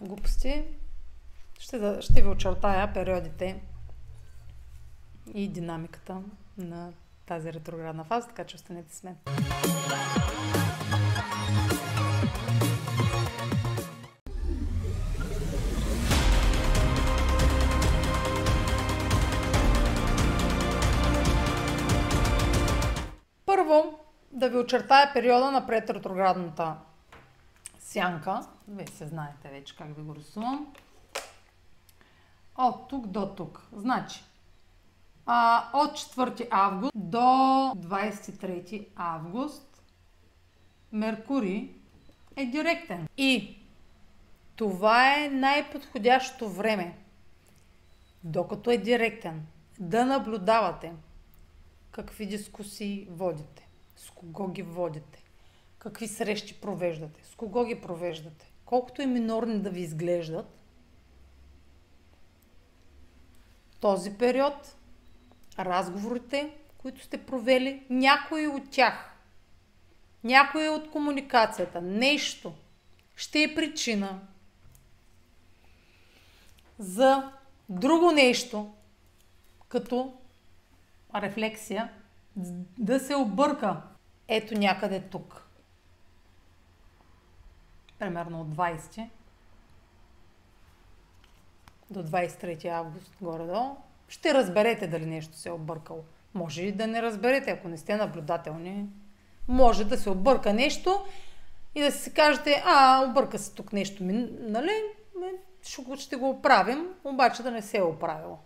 глупости. 0.00 0.64
Ще, 1.58 2.00
ще 2.00 2.22
ви 2.22 2.28
очертая 2.28 2.92
периодите 2.92 3.62
и 5.34 5.48
динамиката 5.48 6.22
на 6.58 6.92
тази 7.26 7.52
ретроградна 7.52 8.04
фаза, 8.04 8.26
така 8.26 8.44
че 8.44 8.56
останете 8.56 8.94
с 8.94 9.02
мен. 9.02 9.16
Първо, 23.46 23.98
да 24.32 24.50
ви 24.50 24.58
очертая 24.58 25.12
периода 25.12 25.50
на 25.50 25.66
предретроградната 25.66 26.76
сянка. 27.78 28.40
Вие 28.68 28.86
се 28.86 29.06
знаете 29.06 29.48
вече 29.48 29.76
как 29.76 29.94
да 29.94 30.02
го 30.02 30.14
рисувам. 30.14 30.74
От 32.56 32.88
тук 32.88 33.06
до 33.06 33.26
тук. 33.26 33.62
Значи, 33.72 34.24
а, 35.26 35.70
от 35.74 35.90
4 35.90 36.48
август 36.50 36.92
до 36.94 37.18
23 37.18 38.86
август 38.96 39.82
Меркурий 40.92 41.70
е 42.36 42.46
директен. 42.46 43.08
И 43.16 43.58
това 44.56 45.24
е 45.24 45.28
най-подходящото 45.28 46.48
време, 46.48 46.98
докато 48.24 48.70
е 48.70 48.78
директен, 48.78 49.46
да 49.80 50.04
наблюдавате 50.04 50.92
какви 51.90 52.26
дискусии 52.26 53.08
водите, 53.10 53.68
с 53.96 54.10
кого 54.10 54.48
ги 54.48 54.62
водите, 54.62 55.24
какви 55.78 56.08
срещи 56.08 56.60
провеждате, 56.60 57.24
с 57.24 57.34
кого 57.34 57.64
ги 57.64 57.80
провеждате. 57.80 58.52
Колкото 58.64 59.02
и 59.02 59.06
минорни 59.06 59.58
да 59.58 59.70
ви 59.70 59.80
изглеждат, 59.80 60.60
този 63.80 64.18
период, 64.18 64.76
разговорите, 65.58 66.50
които 66.78 67.04
сте 67.04 67.26
провели, 67.26 67.86
някои 67.90 68.46
от 68.46 68.70
тях, 68.70 69.14
някои 70.24 70.68
от 70.68 70.90
комуникацията, 70.90 71.82
нещо, 71.82 72.54
ще 73.16 73.42
е 73.42 73.54
причина 73.54 74.20
за 76.78 77.32
друго 77.68 78.10
нещо, 78.10 78.74
като 79.68 80.14
рефлексия, 81.14 81.90
да 82.78 83.00
се 83.00 83.16
обърка 83.16 83.82
ето 84.28 84.54
някъде 84.54 85.00
тук. 85.00 85.46
Примерно 87.98 88.40
от 88.40 88.48
20 88.48 89.08
до 91.90 92.02
23 92.02 92.68
август 92.68 93.16
горе-долу, 93.20 93.76
ще 94.08 94.34
разберете 94.34 94.86
дали 94.86 95.06
нещо 95.06 95.36
се 95.36 95.48
е 95.48 95.52
объркало. 95.52 96.04
Може 96.34 96.62
и 96.62 96.72
да 96.72 96.86
не 96.86 97.02
разберете, 97.02 97.50
ако 97.50 97.68
не 97.68 97.78
сте 97.78 97.96
наблюдателни. 97.96 98.86
Може 99.48 99.84
да 99.84 99.98
се 99.98 100.10
обърка 100.10 100.52
нещо 100.52 101.04
и 101.74 101.80
да 101.80 101.92
си 101.92 102.14
кажете, 102.14 102.62
а, 102.66 103.06
обърка 103.10 103.38
се 103.38 103.54
тук 103.54 103.72
нещо, 103.72 104.04
нали? 104.04 104.82
Ще 105.98 106.16
го 106.16 106.30
оправим, 106.30 106.88
обаче 107.04 107.42
да 107.42 107.50
не 107.50 107.62
се 107.62 107.78
е 107.78 107.82
оправило. 107.82 108.38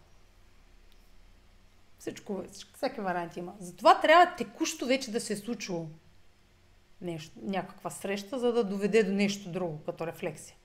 Всичко, 1.99 2.43
всеки 2.75 3.01
вариант 3.01 3.37
има. 3.37 3.53
Затова 3.61 4.01
трябва 4.01 4.35
текущо 4.37 4.87
вече 4.87 5.11
да 5.11 5.21
се 5.21 5.33
е 5.33 5.37
случило 5.37 5.87
нещо, 7.01 7.33
някаква 7.43 7.91
среща, 7.91 8.39
за 8.39 8.53
да 8.53 8.65
доведе 8.65 9.03
до 9.03 9.13
нещо 9.13 9.49
друго, 9.49 9.81
като 9.87 10.07
рефлексия. 10.07 10.57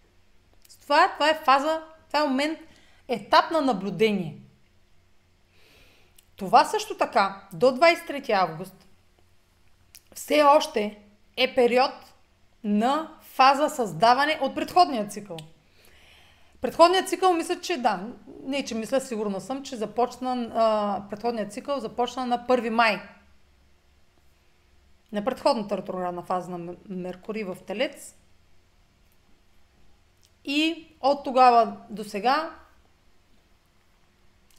Това, 0.82 1.12
това 1.13 1.29
е 1.29 1.41
фаза, 1.43 1.84
това 2.08 2.19
е 2.19 2.27
момент, 2.27 2.60
етап 3.08 3.51
на 3.51 3.62
наблюдение. 3.62 4.38
Това 6.35 6.65
също 6.65 6.97
така, 6.97 7.41
до 7.53 7.65
23 7.65 8.29
август, 8.29 8.87
все 10.13 10.43
още 10.43 10.99
е 11.37 11.55
период 11.55 11.91
на 12.63 13.17
фаза 13.21 13.69
създаване 13.69 14.39
от 14.41 14.55
предходния 14.55 15.07
цикъл. 15.07 15.37
Предходният 16.61 17.09
цикъл 17.09 17.33
мисля, 17.33 17.61
че 17.61 17.77
да, 17.77 18.07
не 18.43 18.65
че 18.65 18.75
мисля, 18.75 19.01
сигурна 19.01 19.41
съм, 19.41 19.63
че 19.63 19.75
започна, 19.75 20.51
а, 20.55 21.01
предходният 21.09 21.53
цикъл 21.53 21.79
започна 21.79 22.25
на 22.25 22.47
1 22.47 22.69
май. 22.69 23.01
На 25.11 25.25
предходната 25.25 25.77
ретроградна 25.77 26.23
фаза 26.23 26.57
на 26.57 26.73
Меркурий 26.89 27.43
в 27.43 27.57
Телец. 27.67 28.15
И 30.45 30.87
от 31.01 31.23
тогава 31.23 31.77
до 31.89 32.03
сега 32.03 32.55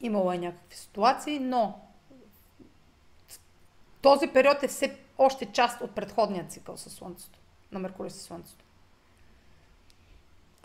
имало 0.07 0.33
е 0.33 0.38
някакви 0.38 0.77
ситуации, 0.77 1.38
но 1.38 1.81
този 4.03 4.27
период 4.27 4.62
е 4.62 4.69
все 4.69 4.99
още 5.19 5.53
част 5.53 5.81
от 5.81 5.95
предходния 5.95 6.47
цикъл 6.47 6.77
със 6.77 6.93
Слънцето, 6.93 7.38
на 7.73 7.79
Меркурий 7.79 8.11
със 8.11 8.23
Слънцето 8.23 8.64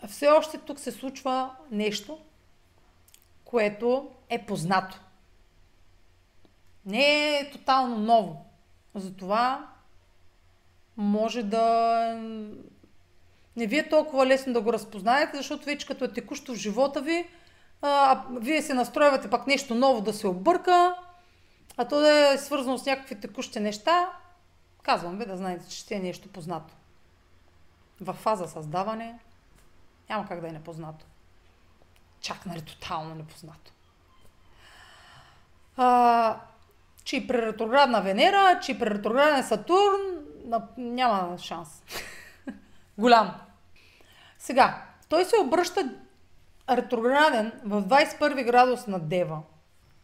все 0.08 0.28
още 0.28 0.58
тук 0.58 0.80
се 0.80 0.92
случва 0.92 1.50
нещо, 1.70 2.18
което 3.44 4.10
е 4.28 4.46
познато. 4.46 5.00
Не 6.86 7.38
е 7.38 7.50
тотално 7.50 7.98
ново. 7.98 8.44
Затова 8.94 9.68
може 10.96 11.42
да 11.42 12.14
не 13.56 13.66
ви 13.66 13.78
е 13.78 13.88
толкова 13.88 14.26
лесно 14.26 14.52
да 14.52 14.60
го 14.60 14.72
разпознаете, 14.72 15.36
защото 15.36 15.64
вече 15.64 15.86
като 15.86 16.04
е 16.04 16.12
текущо 16.12 16.52
в 16.52 16.56
живота 16.56 17.02
ви, 17.02 17.28
а, 17.82 18.22
вие 18.30 18.62
се 18.62 18.74
настроивате 18.74 19.30
пак 19.30 19.46
нещо 19.46 19.74
ново 19.74 20.00
да 20.00 20.12
се 20.12 20.26
обърка, 20.26 20.94
а 21.76 21.88
то 21.88 22.00
да 22.00 22.32
е 22.32 22.38
свързано 22.38 22.78
с 22.78 22.86
някакви 22.86 23.20
текущи 23.20 23.60
неща, 23.60 24.10
казвам 24.82 25.18
ви 25.18 25.26
да 25.26 25.36
знаете, 25.36 25.68
че 25.68 25.76
ще 25.78 25.94
е 25.94 26.00
нещо 26.00 26.28
познато. 26.28 26.74
В 28.00 28.12
фаза 28.12 28.48
създаване, 28.48 29.18
няма 30.08 30.28
как 30.28 30.40
да 30.40 30.48
е 30.48 30.52
непознато. 30.52 31.06
Чак, 32.20 32.46
нали, 32.46 32.62
тотално 32.62 33.14
непознато. 33.14 33.72
А, 35.76 36.40
че 37.04 37.16
и 37.16 37.26
при 37.26 37.46
ретроградна 37.46 38.02
Венера, 38.02 38.60
че 38.62 38.72
и 38.72 38.78
при 38.78 38.90
ретрограден 38.90 39.44
Сатурн, 39.44 40.00
няма 40.76 41.38
шанс. 41.38 41.82
Голям. 42.98 43.34
Сега, 44.38 44.82
той 45.08 45.24
се 45.24 45.36
обръща 45.36 45.94
ретрограден 46.70 47.52
в 47.64 47.82
21 47.82 48.44
градус 48.44 48.86
на 48.86 48.98
Дева. 48.98 49.42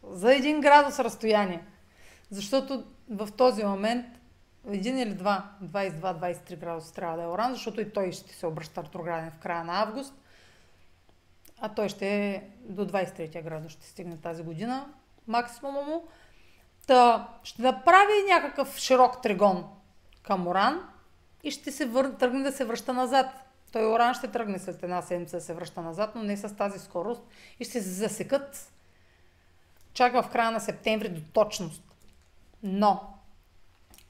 За 0.03 0.35
един 0.35 0.61
градус 0.61 0.99
разстояние. 0.99 1.65
Защото 2.31 2.83
в 3.09 3.29
този 3.37 3.63
момент 3.63 4.05
един 4.69 4.99
или 4.99 5.13
два, 5.13 5.51
22-23 5.63 6.55
градуса 6.55 6.93
трябва 6.93 7.17
да 7.17 7.23
е 7.23 7.27
Оран, 7.27 7.53
защото 7.53 7.81
и 7.81 7.93
той 7.93 8.11
ще 8.11 8.33
се 8.33 8.47
обръща 8.47 8.83
ретрограден 8.83 9.31
в 9.31 9.37
края 9.37 9.63
на 9.63 9.81
август. 9.81 10.13
А 11.61 11.69
той 11.69 11.89
ще 11.89 12.25
е 12.25 12.43
до 12.59 12.85
23 12.85 13.43
градус 13.43 13.71
ще 13.71 13.85
стигне 13.85 14.17
тази 14.17 14.43
година, 14.43 14.85
максимума 15.27 15.81
му. 15.81 16.07
Та 16.87 17.27
ще 17.43 17.61
направи 17.61 18.13
някакъв 18.27 18.77
широк 18.77 19.21
тригон 19.21 19.65
към 20.23 20.47
Оран 20.47 20.89
и 21.43 21.51
ще 21.51 21.71
се 21.71 21.85
вър... 21.85 22.05
тръгне 22.05 22.43
да 22.43 22.51
се 22.51 22.65
връща 22.65 22.93
назад. 22.93 23.46
Той 23.71 23.85
Оран 23.85 24.13
ще 24.13 24.27
тръгне 24.27 24.59
след 24.59 24.83
една 24.83 25.01
седмица 25.01 25.37
да 25.37 25.41
се 25.41 25.53
връща 25.53 25.81
назад, 25.81 26.11
но 26.15 26.23
не 26.23 26.37
с 26.37 26.55
тази 26.55 26.79
скорост 26.79 27.21
и 27.59 27.65
ще 27.65 27.81
се 27.81 27.89
засекат 27.89 28.71
чак 29.93 30.13
в 30.13 30.29
края 30.31 30.51
на 30.51 30.59
септември 30.59 31.09
до 31.09 31.21
точност. 31.33 31.83
Но 32.63 33.13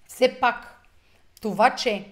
все 0.07 0.39
пак 0.39 0.81
това, 1.41 1.75
че 1.75 2.11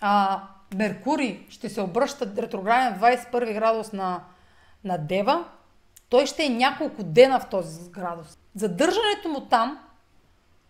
а, 0.00 0.42
Меркурий 0.74 1.46
ще 1.48 1.68
се 1.68 1.80
обръща 1.80 2.32
ретрограден 2.36 3.00
21 3.00 3.54
градус 3.54 3.92
на, 3.92 4.24
на 4.84 4.98
Дева, 4.98 5.44
той 6.08 6.26
ще 6.26 6.44
е 6.44 6.48
няколко 6.48 7.02
дена 7.02 7.40
в 7.40 7.48
този 7.48 7.90
градус. 7.90 8.38
Задържането 8.54 9.28
му 9.28 9.40
там 9.40 9.78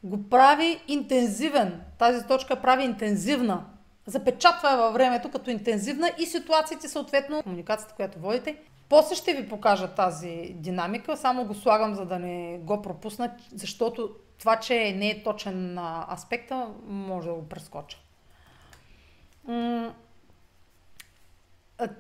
го 0.03 0.29
прави 0.29 0.81
интензивен. 0.89 1.83
Тази 1.99 2.27
точка 2.27 2.61
прави 2.61 2.85
интензивна. 2.85 3.65
Запечатва 4.09 4.77
във 4.77 4.95
времето 4.95 5.31
като 5.31 5.51
интензивна 5.51 6.11
и 6.19 6.27
ситуациите 6.27 6.89
съответно, 6.89 7.43
комуникацията, 7.43 7.95
която 7.95 8.19
водите. 8.19 8.57
После 8.89 9.15
ще 9.15 9.35
ви 9.35 9.49
покажа 9.49 9.89
тази 9.89 10.53
динамика, 10.55 11.17
само 11.17 11.45
го 11.45 11.55
слагам, 11.55 11.95
за 11.95 12.05
да 12.05 12.19
не 12.19 12.59
го 12.59 12.83
пропусна, 12.83 13.37
защото 13.55 14.11
това, 14.39 14.57
че 14.57 14.93
не 14.93 15.11
е 15.11 15.23
точен 15.23 15.79
аспекта, 16.13 16.69
може 16.87 17.29
да 17.29 17.35
го 17.35 17.49
прескоча. 17.49 17.99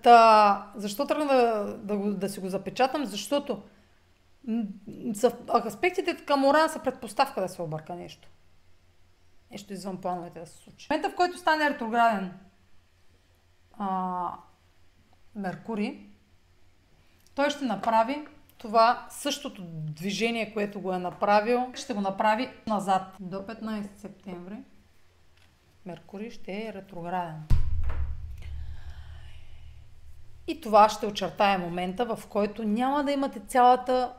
Та, 0.02 0.70
защо 0.76 1.06
тръгна 1.06 1.26
да, 1.26 1.64
да, 1.78 1.96
да 1.96 2.28
си 2.28 2.40
го 2.40 2.48
запечатам? 2.48 3.04
Защото 3.06 3.62
Аспектите 5.66 6.16
към 6.16 6.44
Оран 6.44 6.68
са 6.68 6.78
предпоставка 6.78 7.40
да 7.40 7.48
се 7.48 7.62
обърка 7.62 7.94
нещо. 7.94 8.28
Нещо 9.50 9.72
извън 9.72 10.00
плановете 10.00 10.40
да 10.40 10.46
се 10.46 10.56
случи. 10.56 10.86
В 10.86 10.90
момента, 10.90 11.10
в 11.10 11.14
който 11.14 11.38
стане 11.38 11.70
ретрограден 11.70 12.38
а, 13.78 14.32
Меркурий, 15.34 16.06
той 17.34 17.50
ще 17.50 17.64
направи 17.64 18.26
това 18.58 19.06
същото 19.10 19.62
движение, 19.66 20.52
което 20.52 20.80
го 20.80 20.92
е 20.92 20.98
направил, 20.98 21.72
ще 21.74 21.94
го 21.94 22.00
направи 22.00 22.50
назад. 22.66 23.02
До 23.20 23.36
15 23.36 23.96
септември 23.96 24.56
Меркурий 25.86 26.30
ще 26.30 26.52
е 26.52 26.72
ретрограден. 26.74 27.42
И 30.46 30.60
това 30.60 30.88
ще 30.88 31.06
очертая 31.06 31.58
момента, 31.58 32.16
в 32.16 32.26
който 32.26 32.64
няма 32.64 33.04
да 33.04 33.12
имате 33.12 33.40
цялата 33.40 34.14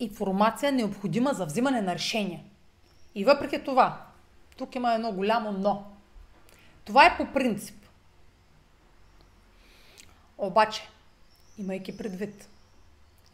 информация 0.00 0.72
необходима 0.72 1.32
за 1.32 1.46
взимане 1.46 1.82
на 1.82 1.94
решение. 1.94 2.44
И 3.14 3.24
въпреки 3.24 3.64
това, 3.64 4.05
тук 4.56 4.74
има 4.74 4.94
едно 4.94 5.12
голямо 5.12 5.52
но. 5.52 5.84
Това 6.84 7.06
е 7.06 7.16
по 7.16 7.32
принцип. 7.32 7.76
Обаче, 10.38 10.88
имайки 11.58 11.96
предвид, 11.96 12.48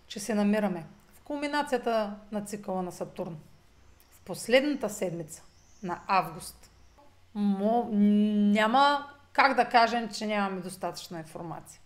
че 0.06 0.20
се 0.20 0.34
намираме 0.34 0.86
в 1.14 1.20
кулминацията 1.20 2.16
на 2.32 2.44
цикъла 2.44 2.82
на 2.82 2.92
Сатурн, 2.92 3.36
в 4.10 4.20
последната 4.20 4.90
седмица 4.90 5.42
на 5.82 6.00
август, 6.06 6.70
мо, 7.34 7.88
няма 7.92 9.06
как 9.32 9.56
да 9.56 9.68
кажем, 9.68 10.10
че 10.12 10.26
нямаме 10.26 10.60
достатъчна 10.60 11.18
информация. 11.18 11.80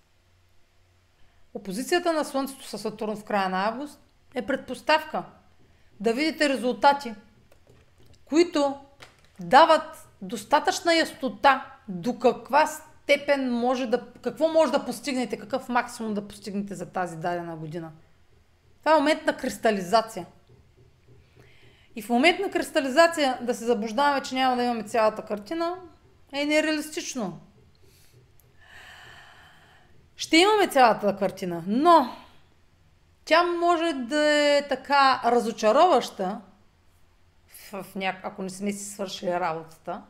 Опозицията 1.54 2.12
на 2.12 2.24
Слънцето 2.24 2.64
с 2.64 2.78
Сатурн 2.78 3.16
в 3.16 3.24
края 3.24 3.48
на 3.48 3.68
август 3.68 4.00
е 4.34 4.46
предпоставка 4.46 5.24
да 6.00 6.12
видите 6.12 6.48
резултати, 6.48 7.14
които 8.24 8.85
дават 9.40 10.08
достатъчна 10.22 10.94
ястота 10.94 11.66
до 11.88 12.18
каква 12.18 12.66
степен 12.66 13.52
може 13.52 13.86
да, 13.86 14.06
какво 14.22 14.48
може 14.48 14.72
да 14.72 14.84
постигнете, 14.84 15.38
какъв 15.38 15.68
максимум 15.68 16.14
да 16.14 16.28
постигнете 16.28 16.74
за 16.74 16.86
тази 16.86 17.16
дадена 17.16 17.56
година. 17.56 17.90
Това 18.80 18.96
е 18.96 18.98
момент 18.98 19.26
на 19.26 19.36
кристализация. 19.36 20.26
И 21.96 22.02
в 22.02 22.08
момент 22.08 22.40
на 22.40 22.50
кристализация 22.50 23.38
да 23.42 23.54
се 23.54 23.64
заблуждаваме, 23.64 24.22
че 24.22 24.34
няма 24.34 24.56
да 24.56 24.62
имаме 24.62 24.82
цялата 24.82 25.22
картина, 25.22 25.76
е 26.32 26.44
нереалистично. 26.44 27.40
Ще 30.16 30.36
имаме 30.36 30.68
цялата 30.68 31.16
картина, 31.16 31.62
но 31.66 32.08
тя 33.24 33.42
може 33.42 33.92
да 33.92 34.30
е 34.32 34.68
така 34.68 35.20
разочароваща, 35.24 36.40
в 37.72 37.86
ня... 37.94 38.16
ако 38.22 38.42
не 38.42 38.50
сме 38.50 38.72
си 38.72 38.84
свършили 38.84 39.30
работата, 39.30 40.02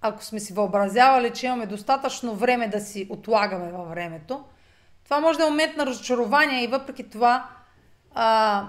ако 0.00 0.24
сме 0.24 0.40
си 0.40 0.52
въобразявали, 0.52 1.32
че 1.32 1.46
имаме 1.46 1.66
достатъчно 1.66 2.34
време 2.34 2.68
да 2.68 2.80
си 2.80 3.06
отлагаме 3.10 3.72
във 3.72 3.88
времето, 3.88 4.44
това 5.04 5.20
може 5.20 5.38
да 5.38 5.46
е 5.46 5.50
момент 5.50 5.76
на 5.76 5.86
разочарование 5.86 6.64
и 6.64 6.66
въпреки 6.66 7.10
това 7.10 7.48
а, 8.14 8.68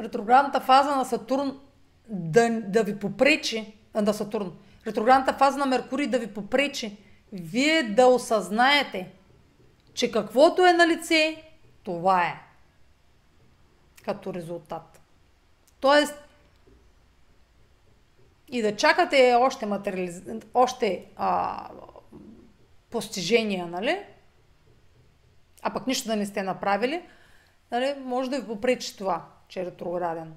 ретроградната 0.00 0.60
фаза 0.60 0.96
на 0.96 1.04
Сатурн 1.04 1.60
да, 2.08 2.60
да 2.60 2.82
ви 2.82 2.98
попречи, 2.98 3.74
на 3.94 4.14
Сатурн, 4.14 4.52
ретроградната 4.86 5.32
фаза 5.32 5.58
на 5.58 5.66
Меркурий 5.66 6.06
да 6.06 6.18
ви 6.18 6.34
попречи, 6.34 6.98
вие 7.32 7.82
да 7.82 8.06
осъзнаете, 8.06 9.12
че 9.94 10.12
каквото 10.12 10.66
е 10.66 10.72
на 10.72 10.86
лице, 10.86 11.42
това 11.82 12.22
е 12.22 12.40
като 14.04 14.34
резултат. 14.34 15.00
Тоест, 15.80 16.21
и 18.52 18.62
да 18.62 18.76
чакате 18.76 19.34
още, 19.38 19.66
материализ... 19.66 20.22
още 20.54 21.04
а, 21.16 21.68
постижения, 22.90 23.66
нали? 23.66 24.04
А 25.62 25.72
пък 25.72 25.86
нищо 25.86 26.08
да 26.08 26.16
не 26.16 26.26
сте 26.26 26.42
направили, 26.42 27.02
нали? 27.70 27.94
може 28.04 28.30
да 28.30 28.40
ви 28.40 28.46
попречи 28.46 28.96
това, 28.96 29.24
че 29.48 29.60
е 29.60 29.64
ретрограден. 29.66 30.34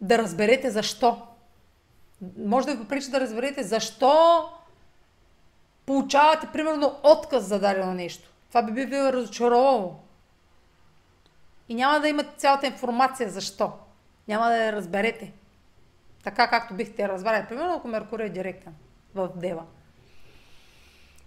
Да 0.00 0.18
разберете 0.18 0.70
защо. 0.70 1.26
Може 2.38 2.66
да 2.66 2.72
ви 2.72 2.82
попречи 2.82 3.10
да 3.10 3.20
разберете 3.20 3.62
защо 3.62 4.48
получавате, 5.86 6.48
примерно, 6.52 6.96
отказ 7.02 7.44
за 7.44 7.60
дадено 7.60 7.94
нещо. 7.94 8.30
Това 8.48 8.62
би 8.62 8.84
ви 8.84 9.12
разочаровало. 9.12 9.96
И 11.68 11.74
няма 11.74 12.00
да 12.00 12.08
имате 12.08 12.36
цялата 12.36 12.66
информация 12.66 13.30
защо. 13.30 13.72
Няма 14.28 14.46
да 14.46 14.56
я 14.56 14.72
разберете. 14.72 15.32
Така 16.24 16.50
както 16.50 16.74
бихте 16.74 17.08
разбрали. 17.08 17.46
Примерно, 17.48 17.74
ако 17.74 17.88
Меркурий 17.88 18.26
е 18.26 18.30
директен 18.30 18.74
в 19.14 19.28
Дева. 19.36 19.64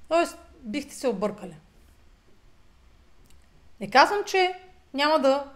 Тоест, 0.07 0.37
бихте 0.59 0.95
се 0.95 1.07
объркали. 1.07 1.55
Не 3.79 3.89
казвам, 3.89 4.19
че 4.25 4.59
няма 4.93 5.19
да 5.19 5.51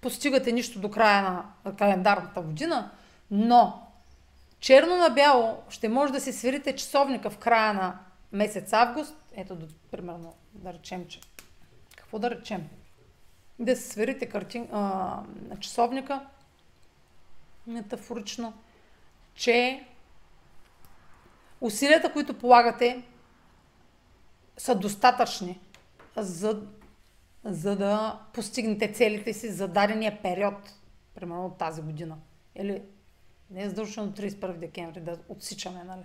постигате 0.00 0.52
нищо 0.52 0.80
до 0.80 0.90
края 0.90 1.22
на 1.22 1.76
календарната 1.76 2.40
година, 2.40 2.90
но 3.30 3.86
черно 4.60 4.96
на 4.96 5.10
бяло 5.10 5.62
ще 5.68 5.88
може 5.88 6.12
да 6.12 6.20
си 6.20 6.32
свирите 6.32 6.76
часовника 6.76 7.30
в 7.30 7.38
края 7.38 7.74
на 7.74 7.98
месец 8.32 8.72
август. 8.72 9.16
Ето, 9.36 9.58
примерно, 9.90 10.34
да 10.54 10.72
речем, 10.72 11.06
че... 11.08 11.20
Какво 11.96 12.18
да 12.18 12.30
речем? 12.30 12.68
Да 13.58 13.76
си 13.76 13.88
свирите 13.88 14.26
картин, 14.26 14.68
а, 14.72 15.22
часовника 15.60 16.26
метафорично, 17.66 18.54
че 19.34 19.86
усилията, 21.60 22.12
които 22.12 22.38
полагате, 22.38 23.02
са 24.56 24.74
достатъчни 24.74 25.60
за, 26.16 26.62
за 27.44 27.76
да 27.76 28.20
постигнете 28.34 28.92
целите 28.92 29.32
си 29.32 29.52
за 29.52 29.68
дадения 29.68 30.22
период, 30.22 30.74
примерно 31.14 31.46
от 31.46 31.58
тази 31.58 31.82
година. 31.82 32.18
Или 32.54 32.82
не 33.50 33.62
е 33.62 33.68
задължено 33.68 34.06
31 34.06 34.52
декември 34.52 35.00
да 35.00 35.18
отсичаме, 35.28 35.84
нали? 35.84 36.04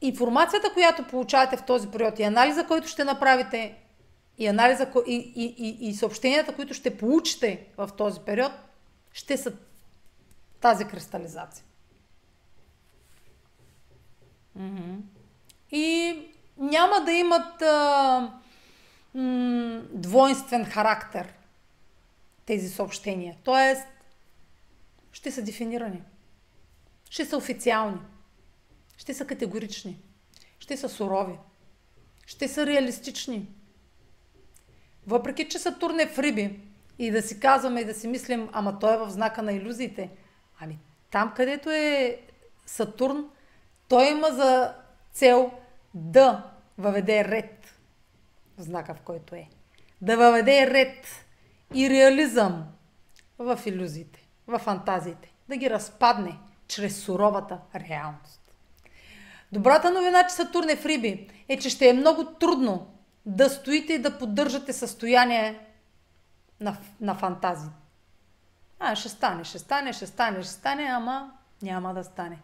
Информацията, 0.00 0.72
която 0.72 1.06
получавате 1.06 1.56
в 1.56 1.64
този 1.64 1.90
период 1.90 2.18
и 2.18 2.22
анализа, 2.22 2.66
който 2.66 2.88
ще 2.88 3.04
направите, 3.04 3.78
и, 4.38 4.46
анализа, 4.46 4.92
и, 5.06 5.32
и, 5.36 5.54
и, 5.58 5.88
и 5.88 5.94
съобщенията, 5.94 6.54
които 6.54 6.74
ще 6.74 6.98
получите 6.98 7.66
в 7.76 7.90
този 7.96 8.20
период, 8.20 8.52
ще 9.12 9.36
са 9.36 9.52
тази 10.60 10.84
кристализация. 10.84 11.64
Mm-hmm. 14.58 14.96
И 15.70 16.18
няма 16.56 17.00
да 17.04 17.12
имат 17.12 17.62
а, 17.62 18.32
м- 19.14 19.82
двойствен 19.92 20.64
характер 20.64 21.34
тези 22.46 22.68
съобщения. 22.68 23.36
Тоест, 23.44 23.86
ще 25.12 25.30
са 25.30 25.42
дефинирани. 25.42 26.02
Ще 27.10 27.24
са 27.24 27.36
официални. 27.36 27.98
Ще 28.96 29.14
са 29.14 29.26
категорични. 29.26 29.98
Ще 30.58 30.76
са 30.76 30.88
сурови. 30.88 31.38
Ще 32.26 32.48
са 32.48 32.66
реалистични. 32.66 33.48
Въпреки, 35.06 35.48
че 35.48 35.58
Сатурн 35.58 36.00
е 36.00 36.06
в 36.06 36.18
Риби 36.18 36.60
и 36.98 37.10
да 37.10 37.22
си 37.22 37.40
казваме 37.40 37.80
и 37.80 37.84
да 37.84 37.94
си 37.94 38.08
мислим, 38.08 38.48
ама 38.52 38.78
той 38.78 38.94
е 38.94 38.98
в 38.98 39.10
знака 39.10 39.42
на 39.42 39.52
иллюзиите. 39.52 40.10
Ами 40.60 40.78
там, 41.10 41.32
където 41.36 41.70
е 41.70 42.20
Сатурн, 42.66 43.28
той 43.88 44.10
има 44.10 44.28
за 44.28 44.74
цел 45.12 45.52
да 45.94 46.50
въведе 46.78 47.24
ред 47.24 47.74
в 48.58 48.62
знака, 48.62 48.94
в 48.94 49.00
който 49.00 49.34
е. 49.34 49.48
Да 50.00 50.16
въведе 50.16 50.66
ред 50.66 51.06
и 51.74 51.90
реализъм 51.90 52.64
в 53.38 53.60
иллюзиите, 53.66 54.26
в 54.46 54.58
фантазиите. 54.58 55.32
Да 55.48 55.56
ги 55.56 55.70
разпадне 55.70 56.38
чрез 56.68 56.96
суровата 56.96 57.58
реалност. 57.74 58.40
Добрата 59.52 59.90
новина, 59.90 60.26
че 60.26 60.34
Сатурн 60.34 60.70
е 60.70 60.76
в 60.76 60.86
Риби, 60.86 61.30
е, 61.48 61.58
че 61.58 61.70
ще 61.70 61.88
е 61.88 61.92
много 61.92 62.24
трудно 62.24 62.93
да 63.26 63.50
стоите 63.50 63.92
и 63.92 64.02
да 64.02 64.18
поддържате 64.18 64.72
състояние 64.72 65.66
на, 66.60 66.76
на 67.00 67.14
фантазии. 67.14 67.70
А, 68.78 68.96
ще 68.96 69.08
стане, 69.08 69.44
ще 69.44 69.58
стане, 69.58 69.92
ще 69.92 70.06
стане, 70.06 70.42
ще 70.42 70.52
стане, 70.52 70.82
ама 70.82 71.32
няма 71.62 71.94
да 71.94 72.04
стане. 72.04 72.38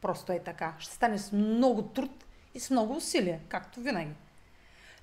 Просто 0.00 0.32
е 0.32 0.38
така. 0.38 0.74
Ще 0.78 0.94
стане 0.94 1.18
с 1.18 1.32
много 1.32 1.82
труд 1.82 2.24
и 2.54 2.60
с 2.60 2.70
много 2.70 2.96
усилия, 2.96 3.40
както 3.48 3.80
винаги. 3.80 4.12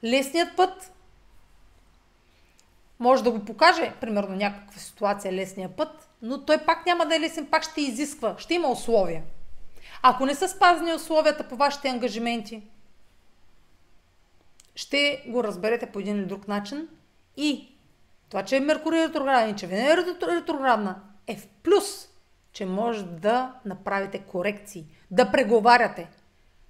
Лесният 0.04 0.56
път 0.56 0.92
може 3.00 3.24
да 3.24 3.32
го 3.32 3.46
покаже, 3.46 3.94
примерно 4.02 4.36
някаква 4.36 4.80
ситуация, 4.80 5.34
лесния 5.34 5.76
път, 5.76 6.10
но 6.22 6.46
той 6.46 6.66
пак 6.66 6.86
няма 6.86 7.06
да 7.06 7.16
е 7.16 7.20
лесен, 7.20 7.46
пак 7.46 7.64
ще 7.64 7.82
изисква, 7.82 8.36
ще 8.38 8.54
има 8.54 8.68
условия. 8.68 9.24
Ако 10.02 10.26
не 10.26 10.36
са 10.36 10.48
спазни 10.48 10.94
условията 10.94 11.48
по 11.48 11.56
вашите 11.56 11.90
ангажименти, 11.90 12.64
ще 14.76 15.24
го 15.28 15.44
разберете 15.44 15.86
по 15.86 16.00
един 16.00 16.18
или 16.18 16.26
друг 16.26 16.48
начин 16.48 16.88
и 17.38 17.78
това, 18.30 18.44
че 18.44 18.60
Меркурий 18.60 19.00
е 19.00 19.08
ретрограден 19.08 19.50
и 19.50 19.56
че 19.56 19.68
Венера 19.68 20.02
е 20.02 20.36
ретроградна 20.36 20.96
е 21.28 21.36
в 21.36 21.48
плюс, 21.48 22.08
че 22.52 22.66
може 22.66 23.06
да 23.06 23.54
направите 23.66 24.20
корекции, 24.20 24.86
да 25.12 25.32
преговаряте 25.32 26.10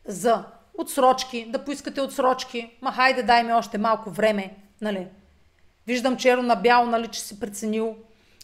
за 0.05 0.45
отсрочки, 0.77 1.45
да 1.49 1.65
поискате 1.65 2.01
отсрочки. 2.01 2.77
Ма 2.81 2.91
хайде, 2.91 3.23
дай 3.23 3.43
ми 3.43 3.53
още 3.53 3.77
малко 3.77 4.09
време, 4.09 4.55
нали? 4.81 5.07
Виждам 5.87 6.17
черно 6.17 6.43
на 6.43 6.55
бяло, 6.55 6.85
нали, 6.85 7.07
че 7.07 7.21
си 7.21 7.39
преценил, 7.39 7.95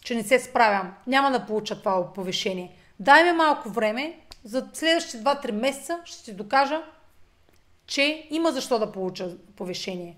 че 0.04 0.14
не 0.14 0.22
се 0.22 0.38
справям. 0.38 0.94
Няма 1.06 1.30
да 1.30 1.46
получа 1.46 1.78
това 1.78 2.12
повишение. 2.12 2.76
Дай 3.00 3.24
ми 3.24 3.32
малко 3.32 3.68
време, 3.68 4.18
за 4.44 4.68
следващите 4.72 5.18
2-3 5.18 5.50
месеца 5.50 5.98
ще 6.04 6.24
ти 6.24 6.32
докажа, 6.32 6.82
че 7.90 8.26
има 8.30 8.52
защо 8.52 8.78
да 8.78 8.92
получа 8.92 9.36
повишение. 9.56 10.16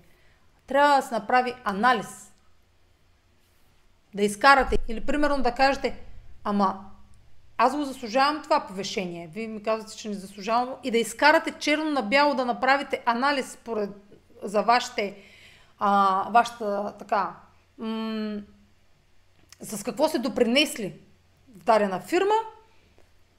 Трябва 0.67 0.95
да 0.95 1.01
се 1.01 1.13
направи 1.13 1.53
анализ. 1.63 2.33
Да 4.13 4.23
изкарате. 4.23 4.77
Или 4.87 5.05
примерно 5.05 5.43
да 5.43 5.51
кажете, 5.51 5.99
ама 6.43 6.85
аз 7.57 7.75
го 7.75 7.83
заслужавам 7.83 8.43
това 8.43 8.67
повишение. 8.67 9.29
Вие 9.33 9.47
ми 9.47 9.63
казвате, 9.63 9.97
че 9.97 10.09
не 10.09 10.13
заслужавам. 10.13 10.75
И 10.83 10.91
да 10.91 10.97
изкарате 10.97 11.51
черно 11.51 11.91
на 11.91 12.01
бяло, 12.01 12.35
да 12.35 12.45
направите 12.45 13.03
анализ 13.05 13.51
според, 13.51 13.89
за 14.43 14.61
вашите, 14.61 15.17
а, 15.79 16.27
вашата 16.31 16.93
така, 16.99 17.35
м- 17.77 18.41
с 19.61 19.83
какво 19.83 20.07
се 20.07 20.19
допринесли 20.19 20.93
в 21.55 21.63
дадена 21.63 21.99
фирма 21.99 22.35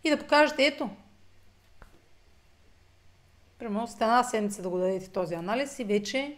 и 0.05 0.11
да 0.11 0.19
покажете, 0.19 0.67
ето, 0.67 0.91
примерно 3.59 3.87
с 3.87 3.93
една 3.95 4.23
седмица 4.23 4.63
да 4.63 4.69
го 4.69 4.79
дадете 4.79 5.11
този 5.11 5.35
анализ 5.35 5.79
и 5.79 5.85
вече 5.85 6.37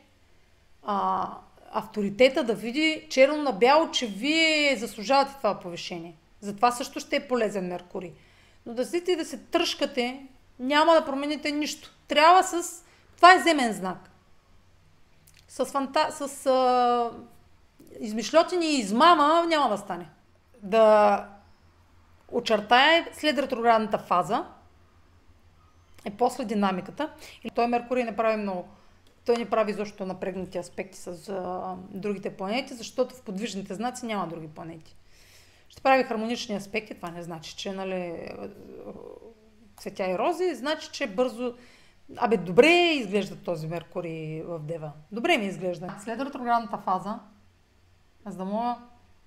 а, 0.82 1.28
авторитета 1.72 2.44
да 2.44 2.54
види 2.54 3.06
черно 3.10 3.42
на 3.42 3.52
бяло, 3.52 3.90
че 3.90 4.06
вие 4.06 4.76
заслужавате 4.76 5.34
това 5.36 5.60
повишение. 5.60 6.14
Затова 6.40 6.70
също 6.70 7.00
ще 7.00 7.16
е 7.16 7.28
полезен 7.28 7.68
Меркурий. 7.68 8.12
Но 8.66 8.74
да 8.74 8.84
седите 8.84 9.12
и 9.12 9.16
да 9.16 9.24
се 9.24 9.38
тръжкате, 9.38 10.26
няма 10.58 10.92
да 10.92 11.04
промените 11.04 11.52
нищо. 11.52 11.90
Трябва 12.08 12.42
с... 12.42 12.84
Това 13.16 13.34
е 13.34 13.42
земен 13.42 13.72
знак. 13.72 14.10
С, 15.48 15.64
фанта... 15.64 16.08
с 16.10 16.46
а... 16.46 17.10
измишлетини 18.00 18.66
и 18.66 18.78
измама 18.78 19.46
няма 19.48 19.68
да 19.68 19.78
стане. 19.78 20.08
Да 20.62 21.28
очертае 22.28 23.08
след 23.12 23.38
ретроградната 23.38 23.98
фаза 23.98 24.44
е 26.06 26.10
после 26.10 26.44
динамиката. 26.44 27.10
И 27.44 27.50
той 27.50 27.66
Меркурий 27.66 28.04
не 28.04 28.16
прави 28.16 28.36
много. 28.36 28.68
Той 29.24 29.36
не 29.36 29.50
прави 29.50 29.72
защо 29.72 30.06
напрегнати 30.06 30.58
аспекти 30.58 30.98
с 30.98 31.28
а, 31.28 31.76
другите 31.90 32.36
планети, 32.36 32.74
защото 32.74 33.14
в 33.14 33.22
подвижните 33.22 33.74
знаци 33.74 34.06
няма 34.06 34.26
други 34.26 34.48
планети 34.48 34.96
ще 35.68 35.82
прави 35.82 36.04
хармонични 36.04 36.56
аспекти, 36.56 36.94
това 36.94 37.10
не 37.10 37.22
значи, 37.22 37.56
че 37.56 37.72
нали, 37.72 38.30
цветя 39.76 40.10
и 40.10 40.18
рози, 40.18 40.54
значи, 40.54 40.88
че 40.92 41.06
бързо 41.06 41.54
Абе, 42.16 42.36
добре 42.36 42.68
изглежда 42.68 43.36
този 43.36 43.66
Меркурий 43.66 44.42
в 44.42 44.58
Дева. 44.58 44.92
Добре 45.12 45.38
ми 45.38 45.46
изглежда. 45.46 45.94
След 46.04 46.20
ретроградната 46.20 46.78
фаза, 46.78 47.18
за 48.26 48.36
да 48.36 48.44
мога 48.44 48.76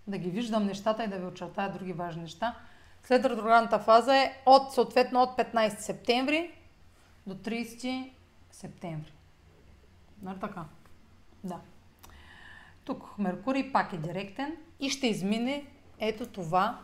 да 0.08 0.18
ги 0.18 0.30
виждам 0.30 0.66
нещата 0.66 1.04
и 1.04 1.08
да 1.08 1.18
ви 1.18 1.26
очертая 1.26 1.72
други 1.72 1.94
важни 1.94 2.22
неща, 2.22 2.56
след 3.04 3.26
ретроградната 3.26 3.80
фаза 3.80 4.16
е 4.16 4.34
от, 4.46 4.74
съответно 4.74 5.22
от 5.22 5.30
15 5.30 5.80
септември 5.80 6.52
до 7.28 7.36
30 7.36 8.12
септември. 8.52 9.14
Нали 10.22 10.40
така? 10.40 10.66
Да. 11.44 11.60
Тук 12.84 13.18
Меркурий 13.18 13.72
пак 13.72 13.94
е 13.94 13.98
директен 13.98 14.58
и 14.80 14.90
ще 14.90 15.08
измине 15.08 15.66
ето 16.00 16.26
това 16.26 16.80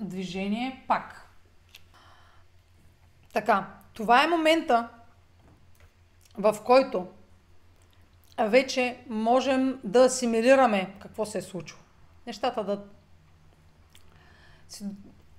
движение 0.00 0.84
пак. 0.88 1.28
Така, 3.32 3.74
това 3.94 4.24
е 4.24 4.28
момента, 4.28 4.88
в 6.38 6.56
който 6.64 7.06
вече 8.38 9.04
можем 9.08 9.80
да 9.84 10.04
асимилираме 10.04 10.94
какво 11.00 11.26
се 11.26 11.38
е 11.38 11.42
случило. 11.42 11.80
Нещата 12.26 12.64
да... 12.64 12.84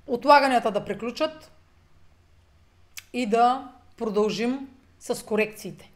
Отлаганията 0.07 0.71
да 0.71 0.85
приключат 0.85 1.51
и 3.13 3.25
да 3.25 3.71
продължим 3.97 4.69
с 4.99 5.25
корекциите, 5.25 5.91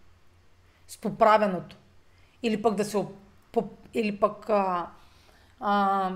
с 0.88 0.98
поправеното. 0.98 1.78
Или 2.44 2.62
пък 2.62 2.76
да 2.76 2.86
се... 2.86 3.06
Или 3.94 4.20
пък 4.20 4.50
а, 4.50 4.88
а, 5.60 6.12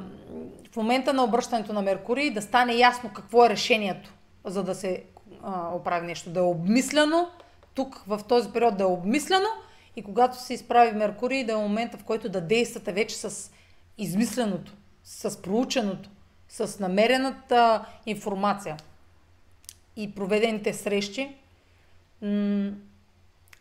в 0.71 0.75
момента 0.75 1.13
на 1.13 1.23
обръщането 1.23 1.73
на 1.73 1.81
Меркурий 1.81 2.31
да 2.31 2.41
стане 2.41 2.73
ясно 2.73 3.09
какво 3.13 3.45
е 3.45 3.49
решението, 3.49 4.13
за 4.45 4.63
да 4.63 4.75
се 4.75 5.03
а, 5.43 5.69
оправи 5.75 6.07
нещо. 6.07 6.29
Да 6.29 6.39
е 6.39 6.43
обмисляно, 6.43 7.29
тук 7.73 8.03
в 8.07 8.21
този 8.27 8.51
период 8.51 8.77
да 8.77 8.83
е 8.83 8.87
обмисляно 8.87 9.47
и 9.95 10.03
когато 10.03 10.41
се 10.41 10.53
изправи 10.53 10.91
Меркурий 10.91 11.43
да 11.43 11.53
е 11.53 11.55
момента, 11.55 11.97
в 11.97 12.03
който 12.03 12.29
да 12.29 12.41
действате 12.41 12.93
вече 12.93 13.15
с 13.15 13.51
измисленото, 13.97 14.73
с 15.03 15.41
проученото, 15.41 16.09
с 16.49 16.79
намерената 16.79 17.85
информация 18.05 18.77
и 19.97 20.15
проведените 20.15 20.73
срещи 20.73 21.35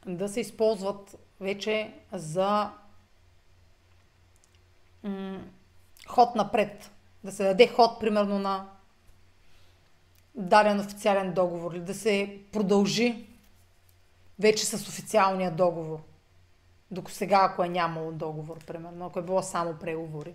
да 0.07 0.29
се 0.29 0.41
използват 0.41 1.17
вече 1.41 1.95
за 2.13 2.71
ход 6.09 6.35
напред. 6.35 6.91
Да 7.25 7.33
се 7.33 7.45
даде 7.45 7.69
ход, 7.69 8.01
примерно, 8.01 8.39
на 8.39 8.69
даден 10.35 10.81
официален 10.81 11.33
договор 11.33 11.73
или 11.73 11.81
да 11.81 11.95
се 11.95 12.39
продължи 12.53 13.27
вече 14.39 14.67
с 14.67 14.89
официалния 14.89 15.51
договор. 15.51 15.99
Докато 16.91 17.17
сега, 17.17 17.41
ако 17.43 17.65
е 17.65 17.69
нямало 17.69 18.13
договор, 18.13 18.65
примерно, 18.65 19.07
ако 19.07 19.19
е 19.19 19.23
било 19.23 19.43
само 19.43 19.75
преговори. 19.75 20.35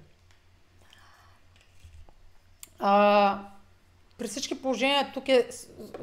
А, 2.79 3.51
при 4.21 4.27
всички 4.27 4.61
положения 4.61 5.11
тук 5.13 5.29
е 5.29 5.47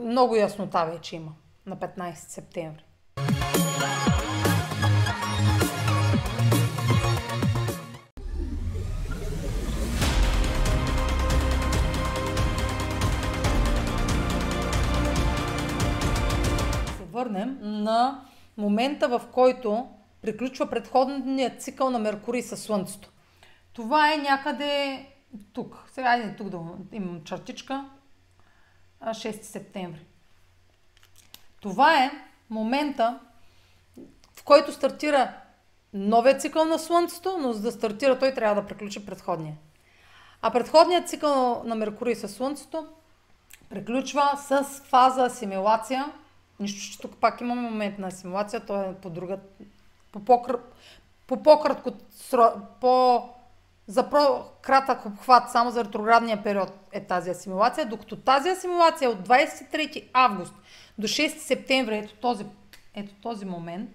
много 0.01 0.37
яснота 0.37 0.85
вече 0.85 1.17
има 1.17 1.33
на 1.67 1.77
15 1.77 2.15
септември. 2.15 2.85
върнем 17.13 17.59
на 17.63 18.25
момента, 18.57 19.09
в 19.09 19.21
който 19.33 19.89
приключва 20.23 20.71
предходният 20.71 21.63
цикъл 21.63 21.91
на 21.91 21.99
Меркурий 21.99 22.43
със 22.43 22.63
Слънцето. 22.63 23.11
Това 23.73 24.13
е 24.13 24.17
някъде 24.17 25.07
тук. 25.53 25.85
Сега 25.93 26.09
айде 26.09 26.37
тук 26.37 26.49
да 26.49 26.59
имам 26.93 27.25
чертичка. 27.25 27.91
6 29.05 29.43
септември. 29.43 30.07
Това 31.61 32.05
е 32.05 32.11
момента, 32.51 33.21
в 34.37 34.45
който 34.45 34.73
стартира 34.73 35.35
новия 35.93 36.39
цикъл 36.39 36.65
на 36.65 36.79
Слънцето, 36.79 37.39
но 37.41 37.53
за 37.53 37.63
да 37.63 37.73
стартира 37.73 38.19
той 38.19 38.35
трябва 38.35 38.63
да 38.63 38.69
приключи 38.69 39.07
предходния. 39.07 39.55
А 40.43 40.51
предходният 40.51 41.09
цикъл 41.09 41.63
на 41.65 41.75
Меркурий 41.75 42.15
със 42.15 42.35
Слънцето 42.35 42.87
приключва 43.69 44.33
с 44.37 44.65
фаза 44.65 45.25
асимилация– 45.25 46.13
Нищо, 46.61 46.93
че 46.93 46.99
тук 46.99 47.17
пак 47.17 47.41
имаме 47.41 47.71
момент 47.71 47.99
на 47.99 48.07
асимилация, 48.07 48.67
то 48.67 48.83
е 48.83 48.95
по 48.95 49.11
друга, 49.11 49.39
по, 50.13 50.25
по-кр... 50.25 50.59
по 51.27 51.43
по-кратко, 51.43 51.93
по 52.81 53.23
за 53.89 54.11
по-кратък 54.11 55.07
обхват, 55.07 55.51
само 55.51 55.71
за 55.71 55.85
ретроградния 55.85 56.43
период 56.43 56.73
е 56.93 57.05
тази 57.05 57.31
асимилация, 57.31 57.87
докато 57.87 58.17
тази 58.17 58.49
асимилация 58.49 59.07
е 59.07 59.09
от 59.09 59.29
23 59.29 60.09
август 60.13 60.55
до 60.99 61.07
6 61.07 61.39
септември, 61.39 61.97
ето 61.97 62.15
този, 62.15 62.47
ето 62.95 63.15
този 63.23 63.45
момент, 63.45 63.91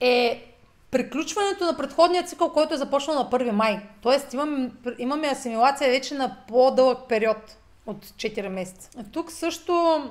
е 0.00 0.50
приключването 0.90 1.64
на 1.64 1.76
предходния 1.76 2.24
цикъл, 2.24 2.52
който 2.52 2.74
е 2.74 2.76
започнал 2.76 3.16
на 3.16 3.30
1 3.30 3.50
май. 3.50 3.88
Тоест 4.02 4.32
имаме, 4.32 4.70
имаме 4.98 5.28
асимилация 5.28 5.90
вече 5.90 6.14
на 6.14 6.36
по-дълъг 6.48 7.08
период 7.08 7.56
от 7.86 8.06
4 8.06 8.48
месеца. 8.48 8.90
Тук 9.12 9.32
също, 9.32 10.04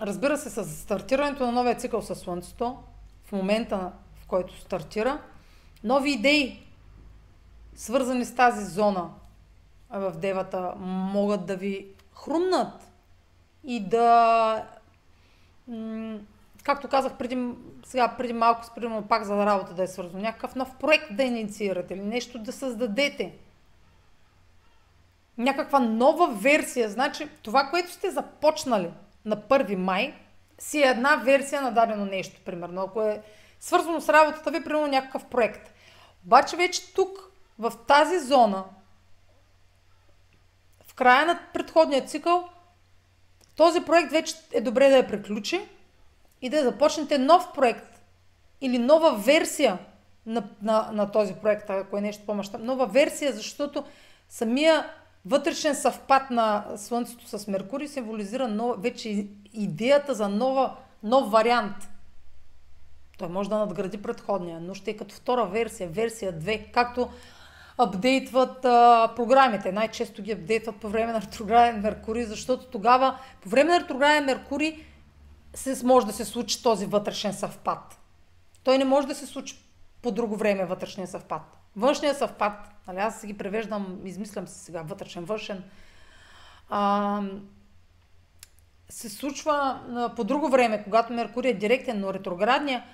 разбира 0.00 0.38
се, 0.38 0.50
с 0.50 0.64
стартирането 0.64 1.46
на 1.46 1.52
новия 1.52 1.76
цикъл 1.76 2.02
със 2.02 2.18
Слънцето, 2.18 2.76
в 3.24 3.32
момента 3.32 3.92
в 4.22 4.26
който 4.26 4.60
стартира, 4.60 5.18
нови 5.84 6.10
идеи, 6.10 6.62
свързани 7.74 8.24
с 8.24 8.34
тази 8.34 8.64
зона 8.64 9.10
в 9.90 10.12
девата, 10.16 10.74
могат 10.78 11.46
да 11.46 11.56
ви 11.56 11.86
хрумнат 12.14 12.88
и 13.64 13.80
да 13.80 14.66
както 16.62 16.88
казах 16.88 17.16
преди, 17.18 17.48
сега, 17.84 18.14
преди 18.18 18.32
малко, 18.32 18.66
примерно 18.74 19.08
пак 19.08 19.24
за 19.24 19.46
работа 19.46 19.74
да 19.74 19.82
е 19.82 19.86
свързано, 19.86 20.22
някакъв 20.22 20.54
нов 20.54 20.74
проект 20.80 21.16
да 21.16 21.22
инициирате 21.22 21.94
или 21.94 22.02
нещо 22.02 22.38
да 22.38 22.52
създадете. 22.52 23.32
Някаква 25.38 25.80
нова 25.80 26.34
версия. 26.34 26.90
Значи, 26.90 27.28
това, 27.42 27.68
което 27.70 27.92
сте 27.92 28.10
започнали 28.10 28.90
на 29.24 29.36
1 29.36 29.76
май, 29.76 30.14
си 30.58 30.82
е 30.82 30.86
една 30.86 31.16
версия 31.16 31.62
на 31.62 31.72
дадено 31.72 32.04
нещо, 32.04 32.40
примерно. 32.44 32.82
Ако 32.82 33.02
е 33.02 33.22
свързано 33.62 34.00
с 34.00 34.08
работата 34.08 34.50
ви, 34.50 34.64
примерно 34.64 34.86
някакъв 34.86 35.24
проект. 35.24 35.74
Обаче 36.26 36.56
вече 36.56 36.94
тук, 36.94 37.30
в 37.58 37.72
тази 37.88 38.18
зона, 38.18 38.64
в 40.86 40.94
края 40.94 41.26
на 41.26 41.40
предходния 41.52 42.04
цикъл, 42.04 42.48
този 43.56 43.80
проект 43.80 44.12
вече 44.12 44.34
е 44.52 44.60
добре 44.60 44.88
да 44.88 44.96
я 44.96 45.06
приключи 45.06 45.68
и 46.42 46.50
да 46.50 46.62
започнете 46.62 47.18
нов 47.18 47.52
проект 47.54 48.02
или 48.60 48.78
нова 48.78 49.16
версия 49.16 49.78
на, 50.26 50.48
на, 50.62 50.90
на 50.92 51.10
този 51.10 51.34
проект, 51.34 51.70
ако 51.70 51.96
е 51.96 52.00
нещо 52.00 52.26
по-мащабно. 52.26 52.66
Нова 52.66 52.86
версия, 52.86 53.32
защото 53.32 53.84
самия 54.28 54.90
вътрешен 55.24 55.74
съвпад 55.74 56.30
на 56.30 56.66
Слънцето 56.76 57.38
с 57.38 57.46
Меркурий 57.46 57.88
символизира 57.88 58.48
нов, 58.48 58.82
вече 58.82 59.26
идеята 59.52 60.14
за 60.14 60.28
нова, 60.28 60.76
нов 61.02 61.30
вариант. 61.30 61.91
Той 63.22 63.28
може 63.28 63.48
да 63.48 63.58
надгради 63.58 64.02
предходния, 64.02 64.60
но 64.60 64.74
ще 64.74 64.90
е 64.90 64.96
като 64.96 65.14
втора 65.14 65.46
версия, 65.46 65.88
версия 65.88 66.32
2, 66.40 66.72
както 66.72 67.10
апдейтват 67.78 68.64
а, 68.64 69.12
програмите. 69.16 69.72
Най-често 69.72 70.22
ги 70.22 70.32
апдейтват 70.32 70.76
по 70.76 70.88
време 70.88 71.12
на 71.12 71.20
ретрограден 71.20 71.80
Меркурий, 71.80 72.24
защото 72.24 72.66
тогава 72.66 73.18
по 73.40 73.48
време 73.48 73.70
на 73.70 73.80
ретрограден 73.80 74.24
Меркурий 74.24 74.84
се, 75.54 75.86
може 75.86 76.06
да 76.06 76.12
се 76.12 76.24
случи 76.24 76.62
този 76.62 76.86
вътрешен 76.86 77.32
съвпад. 77.32 77.98
Той 78.64 78.78
не 78.78 78.84
може 78.84 79.06
да 79.06 79.14
се 79.14 79.26
случи 79.26 79.58
по 80.02 80.10
друго 80.10 80.36
време 80.36 80.64
вътрешния 80.64 81.06
съвпад. 81.06 81.42
Външния 81.76 82.14
съвпад, 82.14 82.52
нали, 82.88 82.98
аз 82.98 83.26
ги 83.26 83.38
превеждам, 83.38 84.00
измислям 84.04 84.48
се 84.48 84.58
сега, 84.58 84.82
вътрешен, 84.82 85.24
външен, 85.24 85.64
а, 86.70 87.22
се 88.88 89.08
случва 89.08 89.80
по 90.16 90.24
друго 90.24 90.48
време, 90.48 90.84
когато 90.84 91.12
Меркурий 91.12 91.50
е 91.50 91.54
директен, 91.54 92.00
но 92.00 92.14
ретроградния 92.14 92.84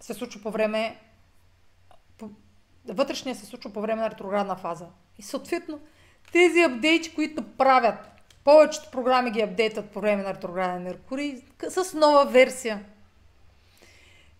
се 0.00 0.14
случва 0.14 0.42
по 0.42 0.50
време 0.50 0.96
вътрешния 2.88 3.34
се 3.36 3.46
случва 3.46 3.72
по 3.72 3.80
време 3.80 4.02
на 4.02 4.10
ретроградна 4.10 4.56
фаза. 4.56 4.86
И 5.18 5.22
съответно, 5.22 5.80
тези 6.32 6.62
апдейти, 6.62 7.14
които 7.14 7.42
правят, 7.42 8.08
повечето 8.44 8.90
програми 8.90 9.30
ги 9.30 9.42
апдейтат 9.42 9.90
по 9.90 10.00
време 10.00 10.22
на 10.22 10.34
ретрограден 10.34 10.82
Меркурий 10.82 11.42
с 11.68 11.94
нова 11.94 12.24
версия. 12.24 12.84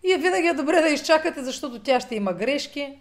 И 0.03 0.11
е 0.11 0.17
винаги 0.17 0.47
е 0.47 0.53
добре 0.53 0.81
да 0.81 0.87
изчакате, 0.87 1.43
защото 1.43 1.83
тя 1.83 1.99
ще 1.99 2.15
има 2.15 2.33
грешки. 2.33 2.99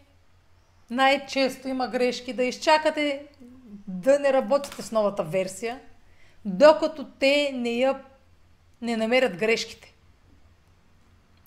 Най-често 0.91 1.69
има 1.69 1.89
грешки. 1.89 2.33
Да 2.33 2.45
изчакате 2.45 3.27
да 3.89 4.19
не 4.19 4.33
работите 4.33 4.83
с 4.83 4.93
новата 4.93 5.25
версия, 5.25 5.81
докато 6.45 7.05
те 7.05 7.53
не 7.55 7.71
я 7.71 8.03
не 8.83 8.97
намерят 8.97 9.37
грешките. 9.37 9.96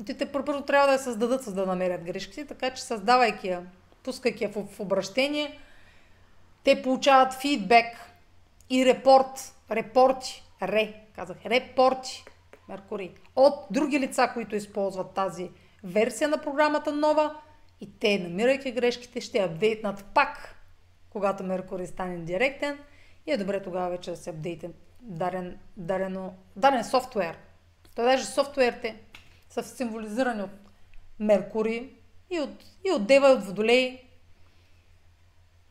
Те, 0.05 0.13
те 0.13 0.31
първо 0.31 0.61
трябва 0.61 0.87
да 0.87 0.93
я 0.93 0.99
създадат, 0.99 1.43
за 1.43 1.53
да 1.53 1.65
намерят 1.65 2.03
грешките, 2.03 2.45
така 2.45 2.69
че 2.69 2.83
създавайки 2.83 3.47
я 3.47 3.63
пускайки 4.03 4.43
я 4.43 4.49
в, 4.49 4.65
в 4.65 4.79
обращение, 4.79 5.59
те 6.63 6.81
получават 6.81 7.33
фидбек 7.33 7.85
и 8.69 8.85
репорт, 8.85 9.53
репорти, 9.71 10.43
ре, 10.61 10.93
казах, 11.15 11.37
репорти, 11.45 12.23
Меркурий, 12.69 13.11
от 13.35 13.53
други 13.71 13.99
лица, 13.99 14.31
които 14.33 14.55
използват 14.55 15.13
тази 15.13 15.51
версия 15.83 16.29
на 16.29 16.37
програмата 16.37 16.91
нова 16.91 17.35
и 17.81 17.99
те, 17.99 18.19
намирайки 18.19 18.71
грешките, 18.71 19.21
ще 19.21 19.39
апдейтнат 19.39 20.05
пак, 20.05 20.55
когато 21.09 21.43
Меркурий 21.43 21.87
стане 21.87 22.17
директен 22.17 22.79
и 23.27 23.31
е 23.31 23.37
добре 23.37 23.63
тогава 23.63 23.89
вече 23.89 24.11
да 24.11 24.17
се 24.17 24.29
апдейтен 24.29 24.73
дарен, 25.01 25.59
дарено, 25.77 26.33
дарен 26.55 26.83
софтуер. 26.83 27.37
Той 27.95 28.05
даже 28.05 28.25
софтуерите 28.25 28.95
са 29.49 29.63
символизирани 29.63 30.41
от 30.41 30.51
Меркурий, 31.19 31.93
и 32.29 32.39
от, 32.39 32.63
и 32.85 32.91
от 32.91 33.07
Дева, 33.07 33.29
и 33.29 33.33
от 33.33 33.43
Водолей, 33.43 34.09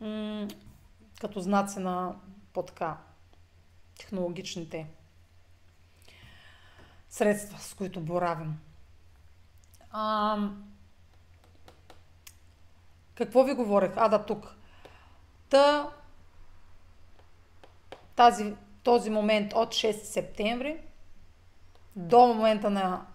м- 0.01 0.49
като 1.21 1.41
знаци 1.41 1.79
на 1.79 2.17
по-така 2.53 2.97
технологичните 3.99 4.87
средства, 7.09 7.59
с 7.59 7.75
които 7.75 8.01
боравим. 8.01 8.61
А, 9.91 10.39
какво 13.15 13.45
ви 13.45 13.55
говорех? 13.55 13.93
А, 13.97 14.09
да, 14.09 14.27
тук. 14.27 14.55
Та, 15.49 15.91
тази, 18.17 18.55
този 18.83 19.11
момент 19.11 19.53
от 19.53 19.69
6 19.69 19.93
септември 19.93 20.81
до 21.97 22.27
момента 22.27 22.71
на 22.71 23.07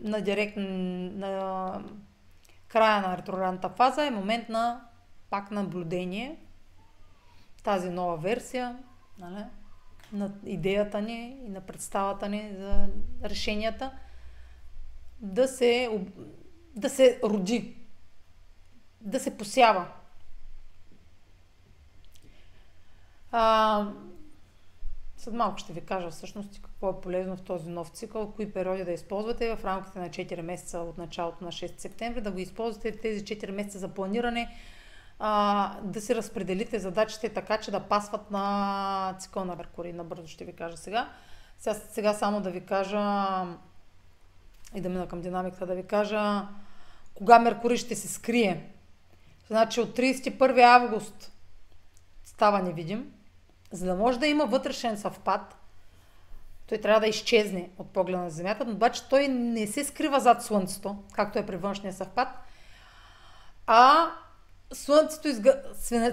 на 0.00 0.20
директ 0.20 0.56
на 0.56 1.82
края 2.68 3.00
на 3.00 3.18
ретроградната 3.18 3.68
фаза 3.68 4.06
е 4.06 4.10
момент 4.10 4.48
на 4.48 4.80
пак 5.30 5.50
наблюдение. 5.50 6.36
Тази 7.62 7.90
нова 7.90 8.16
версия 8.16 8.78
нали, 9.18 9.44
на 10.12 10.30
идеята 10.44 11.02
ни 11.02 11.38
и 11.46 11.48
на 11.48 11.60
представата 11.60 12.28
ни 12.28 12.52
за 12.58 12.88
решенията 13.24 13.92
да 15.20 15.48
се, 15.48 16.00
да 16.74 16.90
се 16.90 17.20
роди, 17.24 17.76
да 19.00 19.20
се 19.20 19.36
посява. 19.36 19.86
А, 23.32 23.86
след 25.20 25.34
малко 25.34 25.58
ще 25.58 25.72
ви 25.72 25.80
кажа 25.80 26.10
всъщност 26.10 26.62
какво 26.62 26.90
е 26.90 27.00
полезно 27.00 27.36
в 27.36 27.42
този 27.42 27.68
нов 27.68 27.88
цикъл, 27.88 28.32
кои 28.32 28.52
периоди 28.52 28.84
да 28.84 28.92
използвате 28.92 29.56
в 29.56 29.64
рамките 29.64 29.98
на 29.98 30.08
4 30.08 30.40
месеца 30.40 30.78
от 30.78 30.98
началото 30.98 31.44
на 31.44 31.52
6 31.52 31.80
септември, 31.80 32.20
да 32.20 32.30
го 32.30 32.38
използвате 32.38 32.92
тези 32.92 33.24
4 33.24 33.50
месеца 33.50 33.78
за 33.78 33.88
планиране, 33.88 34.56
а, 35.18 35.80
да 35.82 36.00
си 36.00 36.14
разпределите 36.14 36.78
задачите 36.78 37.28
така, 37.28 37.58
че 37.58 37.70
да 37.70 37.80
пасват 37.80 38.30
на 38.30 39.16
цикъл 39.18 39.44
на 39.44 39.56
Меркурий. 39.56 39.92
Набързо 39.92 40.26
ще 40.26 40.44
ви 40.44 40.52
кажа 40.52 40.76
сега. 40.76 41.08
Сега, 41.58 41.74
сега 41.74 42.14
само 42.14 42.40
да 42.40 42.50
ви 42.50 42.60
кажа 42.60 43.00
и 44.74 44.80
да 44.80 44.88
мина 44.88 45.08
към 45.08 45.20
динамиката, 45.20 45.66
да 45.66 45.74
ви 45.74 45.86
кажа 45.86 46.48
кога 47.14 47.38
Меркурий 47.38 47.76
ще 47.76 47.96
се 47.96 48.08
скрие. 48.08 48.70
Значи 49.46 49.80
от 49.80 49.96
31 49.96 50.62
август 50.62 51.32
става 52.24 52.62
невидим, 52.62 53.12
за 53.70 53.86
да 53.86 53.94
може 53.94 54.18
да 54.18 54.26
има 54.26 54.46
вътрешен 54.46 54.98
съвпад, 54.98 55.56
той 56.68 56.78
трябва 56.78 57.00
да 57.00 57.06
изчезне 57.06 57.70
от 57.78 57.90
погледа 57.90 58.18
на 58.18 58.30
Земята, 58.30 58.64
но 58.64 58.72
обаче 58.72 59.08
той 59.08 59.28
не 59.28 59.66
се 59.66 59.84
скрива 59.84 60.20
зад 60.20 60.42
Слънцето, 60.42 60.96
както 61.12 61.38
е 61.38 61.46
при 61.46 61.56
външния 61.56 61.92
съвпад, 61.92 62.28
а 63.66 64.10
слънцето 64.72 65.28
изга... 65.28 65.62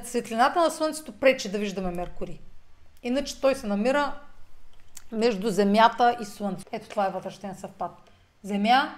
светлината 0.04 0.60
на 0.60 0.72
Слънцето 0.72 1.20
пречи 1.20 1.52
да 1.52 1.58
виждаме 1.58 1.92
Меркурий. 1.92 2.40
Иначе 3.04 3.42
той 3.42 3.56
се 3.56 3.68
намира 3.68 4.20
между 5.12 5.50
Земята 5.50 6.18
и 6.22 6.26
Слънце. 6.26 6.66
Ето 6.72 6.90
това 6.90 7.08
е 7.08 7.12
вътрешен 7.12 7.56
съвпад. 7.56 7.92
Земя, 8.44 8.96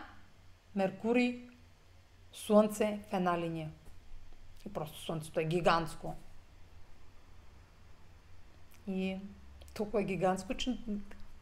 Меркурий, 0.75 1.49
Слънце 2.33 2.99
в 3.09 3.13
една 3.13 3.39
линия. 3.39 3.69
И 4.65 4.73
просто 4.73 5.01
Слънцето 5.01 5.39
е 5.39 5.43
гигантско. 5.45 6.15
И 8.89 9.17
толкова 9.73 10.01
е 10.01 10.05
гигантско, 10.05 10.53
че 10.53 10.77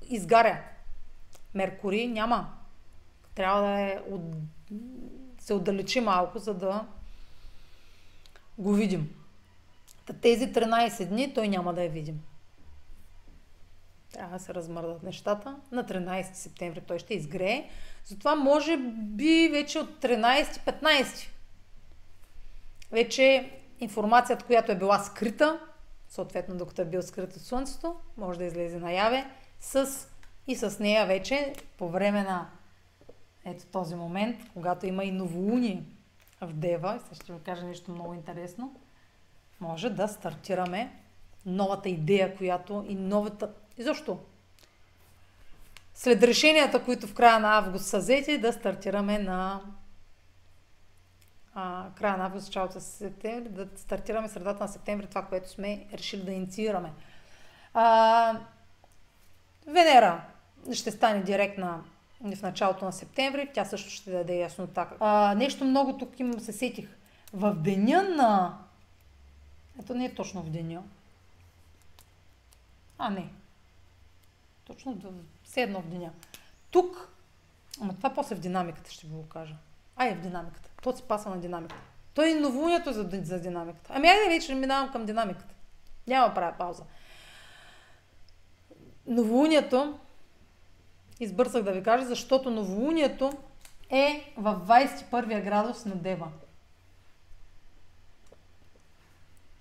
изгаря. 0.09 0.63
Меркурий 1.53 2.07
няма. 2.07 2.53
Трябва 3.35 3.61
да 3.61 3.79
е 3.79 3.99
от... 4.09 4.21
се 5.39 5.53
отдалечи 5.53 5.99
малко, 5.99 6.39
за 6.39 6.53
да 6.53 6.87
го 8.57 8.73
видим. 8.73 9.15
Тези 10.21 10.53
13 10.53 11.05
дни 11.05 11.33
той 11.33 11.47
няма 11.47 11.73
да 11.73 11.83
я 11.83 11.89
видим. 11.89 12.21
Трябва 14.11 14.37
да 14.37 14.43
се 14.43 14.53
размърдат 14.53 15.03
нещата. 15.03 15.55
На 15.71 15.83
13 15.83 16.33
септември 16.33 16.81
той 16.81 16.99
ще 16.99 17.13
изгрее. 17.13 17.69
Затова 18.05 18.35
може 18.35 18.77
би 18.77 19.49
вече 19.51 19.79
от 19.79 19.89
13-15 20.01 21.27
вече 22.91 23.51
информацията, 23.79 24.45
която 24.45 24.71
е 24.71 24.75
била 24.75 24.99
скрита, 24.99 25.59
съответно 26.09 26.57
докато 26.57 26.81
е 26.81 26.85
бил 26.85 27.01
скрит 27.01 27.35
от 27.35 27.41
Слънцето, 27.41 27.95
може 28.17 28.39
да 28.39 28.45
излезе 28.45 28.79
наяве 28.79 29.25
с, 29.59 30.07
и 30.47 30.55
с 30.55 30.79
нея 30.79 31.05
вече 31.05 31.53
по 31.77 31.89
време 31.89 32.23
на 32.23 32.49
ето 33.45 33.65
този 33.65 33.95
момент, 33.95 34.37
когато 34.53 34.85
има 34.85 35.03
и 35.03 35.11
новолуние 35.11 35.83
в 36.41 36.53
Дева, 36.53 36.99
и 37.11 37.15
ще 37.15 37.33
ви 37.33 37.39
кажа 37.39 37.65
нещо 37.65 37.91
много 37.91 38.13
интересно, 38.13 38.75
може 39.59 39.89
да 39.89 40.07
стартираме 40.07 40.93
новата 41.45 41.89
идея, 41.89 42.37
която 42.37 42.85
и 42.87 42.95
новата... 42.95 43.53
И 43.77 43.83
защо? 43.83 44.19
след 45.97 46.23
решенията, 46.23 46.83
които 46.83 47.07
в 47.07 47.13
края 47.13 47.39
на 47.39 47.57
август 47.57 47.85
са 47.85 47.97
взети, 47.97 48.37
да 48.37 48.53
стартираме 48.53 49.19
на 49.19 49.61
а, 51.59 51.85
края 51.95 52.17
на 52.17 52.25
август, 52.25 52.47
началото 52.47 52.75
на 52.75 52.81
септември, 52.81 53.49
да 53.49 53.67
стартираме 53.75 54.29
средата 54.29 54.63
на 54.63 54.67
септември 54.67 55.07
това, 55.07 55.25
което 55.25 55.49
сме 55.49 55.87
решили 55.93 56.21
да 56.23 56.31
инициираме. 56.31 56.93
А, 57.73 58.39
Венера 59.67 60.25
ще 60.73 60.91
стане 60.91 61.23
директна 61.23 61.83
в 62.21 62.41
началото 62.41 62.85
на 62.85 62.91
септември, 62.91 63.49
тя 63.53 63.65
също 63.65 63.89
ще 63.89 64.11
даде 64.11 64.35
яснота. 64.35 64.87
А, 64.99 65.35
нещо 65.35 65.65
много 65.65 65.97
тук 65.97 66.19
им 66.19 66.39
се 66.39 66.53
сетих. 66.53 66.89
В 67.33 67.53
деня 67.53 68.03
на... 68.03 68.57
Ето 69.79 69.95
не 69.95 70.05
е 70.05 70.15
точно 70.15 70.41
в 70.41 70.49
деня. 70.49 70.83
А, 72.97 73.09
не. 73.09 73.29
Точно 74.65 74.97
все 75.43 75.61
едно 75.61 75.81
в 75.81 75.87
деня. 75.87 76.11
Тук, 76.71 77.09
ама 77.81 77.93
това 77.93 78.13
после 78.13 78.35
в 78.35 78.39
динамиката 78.39 78.91
ще 78.91 79.07
ви 79.07 79.13
го 79.13 79.29
кажа. 79.29 79.55
Ай, 79.97 80.15
в 80.15 80.21
динамиката. 80.21 80.69
То 80.81 80.97
си 80.97 81.03
паса 81.07 81.29
на 81.29 81.37
динамиката. 81.37 81.81
Той 82.13 82.31
е 82.31 82.35
новолунието 82.35 82.93
за, 82.93 83.09
за 83.23 83.39
динамиката. 83.39 83.91
Ами 83.93 84.07
айде 84.07 84.29
вече 84.29 84.55
минавам 84.55 84.91
към 84.91 85.05
динамиката. 85.05 85.53
Няма 86.07 86.33
правя 86.33 86.55
пауза. 86.57 86.83
Новолунието, 89.07 89.99
избърсах 91.19 91.63
да 91.63 91.71
ви 91.71 91.83
кажа, 91.83 92.05
защото 92.05 92.51
новолунието 92.51 93.31
е 93.89 94.33
в 94.37 94.61
21 94.67 95.43
градус 95.43 95.85
на 95.85 95.95
Дева. 95.95 96.27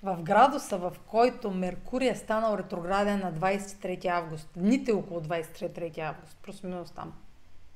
В 0.02 0.22
градуса, 0.22 0.78
в 0.78 0.96
който 1.06 1.50
Меркурий 1.50 2.08
е 2.08 2.16
станал 2.16 2.58
ретрограден 2.58 3.20
на 3.20 3.32
23 3.32 4.06
август, 4.06 4.48
дните 4.56 4.92
около 4.92 5.20
23 5.20 5.98
август, 5.98 6.36
плюс-минус 6.42 6.90
там, 6.90 7.12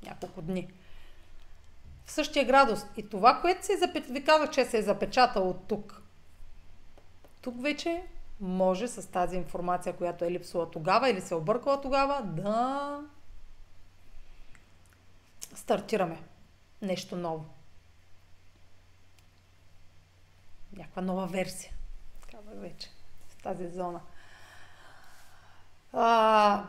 няколко 0.02 0.42
дни 0.42 0.68
същия 2.10 2.44
градус. 2.44 2.80
И 2.96 3.08
това, 3.08 3.40
което 3.40 3.66
се 3.66 3.72
е 3.72 4.00
ви 4.00 4.24
казах, 4.24 4.50
че 4.50 4.64
се 4.64 4.78
е 4.78 4.82
запечатало 4.82 5.54
тук. 5.54 6.02
Тук 7.40 7.62
вече 7.62 8.02
може 8.40 8.88
с 8.88 9.10
тази 9.10 9.36
информация, 9.36 9.96
която 9.96 10.24
е 10.24 10.30
липсвала 10.30 10.70
тогава 10.70 11.10
или 11.10 11.20
се 11.20 11.34
е 11.34 11.36
объркала 11.36 11.80
тогава, 11.80 12.22
да 12.22 13.00
стартираме 15.54 16.22
нещо 16.82 17.16
ново. 17.16 17.44
Някаква 20.76 21.02
нова 21.02 21.26
версия. 21.26 21.72
Казах 22.30 22.54
вече. 22.54 22.88
В 23.28 23.42
тази 23.42 23.68
зона. 23.68 24.00
А, 25.92 26.64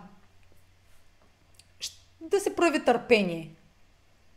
да 2.21 2.39
се 2.39 2.55
прояви 2.55 2.85
търпение 2.85 3.55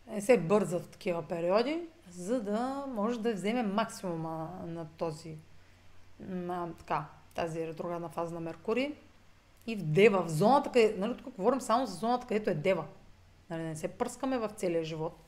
не 0.06 0.20
се 0.20 0.38
бърза 0.38 0.78
в 0.78 0.88
такива 0.88 1.22
периоди, 1.22 1.82
за 2.10 2.42
да 2.42 2.84
може 2.88 3.20
да 3.20 3.32
вземе 3.32 3.62
максимума 3.62 4.50
на 4.66 4.86
този, 4.98 5.36
на, 6.20 6.72
така, 6.78 7.04
тази 7.34 7.66
ретроградна 7.66 8.08
фаза 8.08 8.34
на 8.34 8.40
Меркурий 8.40 8.94
и 9.66 9.76
в 9.76 9.82
Дева, 9.82 10.22
в 10.22 10.30
зоната, 10.30 10.70
къде, 10.70 10.94
нали, 10.98 11.16
тук 11.16 11.34
говорим 11.34 11.60
само 11.60 11.86
за 11.86 11.94
зоната, 11.94 12.26
където 12.26 12.50
е 12.50 12.54
Дева. 12.54 12.84
Нали, 13.50 13.62
не 13.62 13.76
се 13.76 13.88
пръскаме 13.88 14.38
в 14.38 14.50
целия 14.56 14.84
живот. 14.84 15.24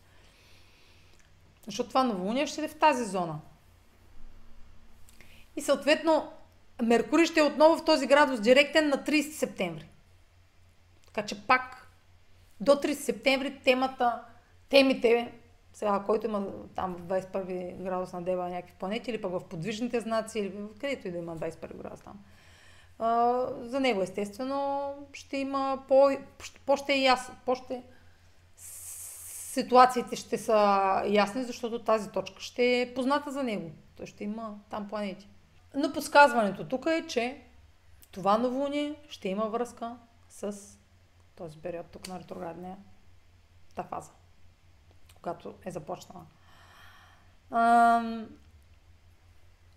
Защото 1.66 1.88
това 1.88 2.04
новолуние 2.04 2.46
ще 2.46 2.64
е 2.64 2.68
в 2.68 2.78
тази 2.78 3.04
зона. 3.04 3.40
И 5.56 5.60
съответно, 5.60 6.32
Меркурий 6.82 7.26
ще 7.26 7.40
е 7.40 7.42
отново 7.42 7.76
в 7.76 7.84
този 7.84 8.06
градус 8.06 8.40
директен 8.40 8.88
на 8.88 9.04
30 9.04 9.30
септември. 9.32 9.88
Така 11.06 11.26
че 11.26 11.46
пак 11.46 11.88
до 12.60 12.72
30 12.72 12.92
септември 12.92 13.60
темата 13.64 14.22
темите, 14.68 15.32
сега, 15.72 16.02
който 16.06 16.26
има 16.26 16.46
там 16.74 16.94
в 16.94 17.02
21 17.02 17.82
градус 17.82 18.12
на 18.12 18.22
Дева 18.22 18.48
някакви 18.48 18.74
планети, 18.78 19.10
или 19.10 19.20
пък 19.20 19.32
в 19.32 19.44
подвижните 19.44 20.00
знаци, 20.00 20.38
или 20.38 20.52
където 20.80 21.08
и 21.08 21.10
да 21.10 21.18
има 21.18 21.36
21 21.36 21.76
градус 21.76 22.00
там. 22.00 22.24
А, 22.98 23.40
за 23.60 23.80
него, 23.80 24.02
естествено, 24.02 24.92
ще 25.12 25.36
има 25.36 25.82
по, 25.88 26.10
по 26.66 26.76
ще 26.76 26.92
е 26.92 27.02
ясно, 27.02 27.34
по 27.44 27.54
ще 27.54 27.82
ситуациите 29.56 30.16
ще 30.16 30.38
са 30.38 31.02
ясни, 31.06 31.44
защото 31.44 31.84
тази 31.84 32.10
точка 32.10 32.40
ще 32.40 32.80
е 32.80 32.94
позната 32.94 33.32
за 33.32 33.42
него. 33.42 33.70
Той 33.96 34.06
ще 34.06 34.24
има 34.24 34.58
там 34.70 34.88
планети. 34.88 35.28
Но 35.74 35.92
подсказването 35.92 36.68
тук 36.68 36.86
е, 36.86 37.06
че 37.06 37.42
това 38.10 38.38
новолуние 38.38 38.94
ще 39.08 39.28
има 39.28 39.44
връзка 39.44 39.96
с 40.28 40.56
този 41.36 41.58
период 41.58 41.86
тук 41.86 42.08
на 42.08 42.18
ретроградния 42.18 42.76
фаза 43.90 44.10
когато 45.26 45.54
е 45.64 45.70
започнала. 45.70 46.24
А, 47.50 47.60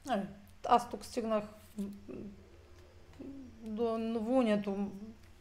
нали, 0.06 0.22
аз 0.66 0.90
тук 0.90 1.06
стигнах 1.06 1.44
до 3.62 3.98
новолунието. 3.98 4.92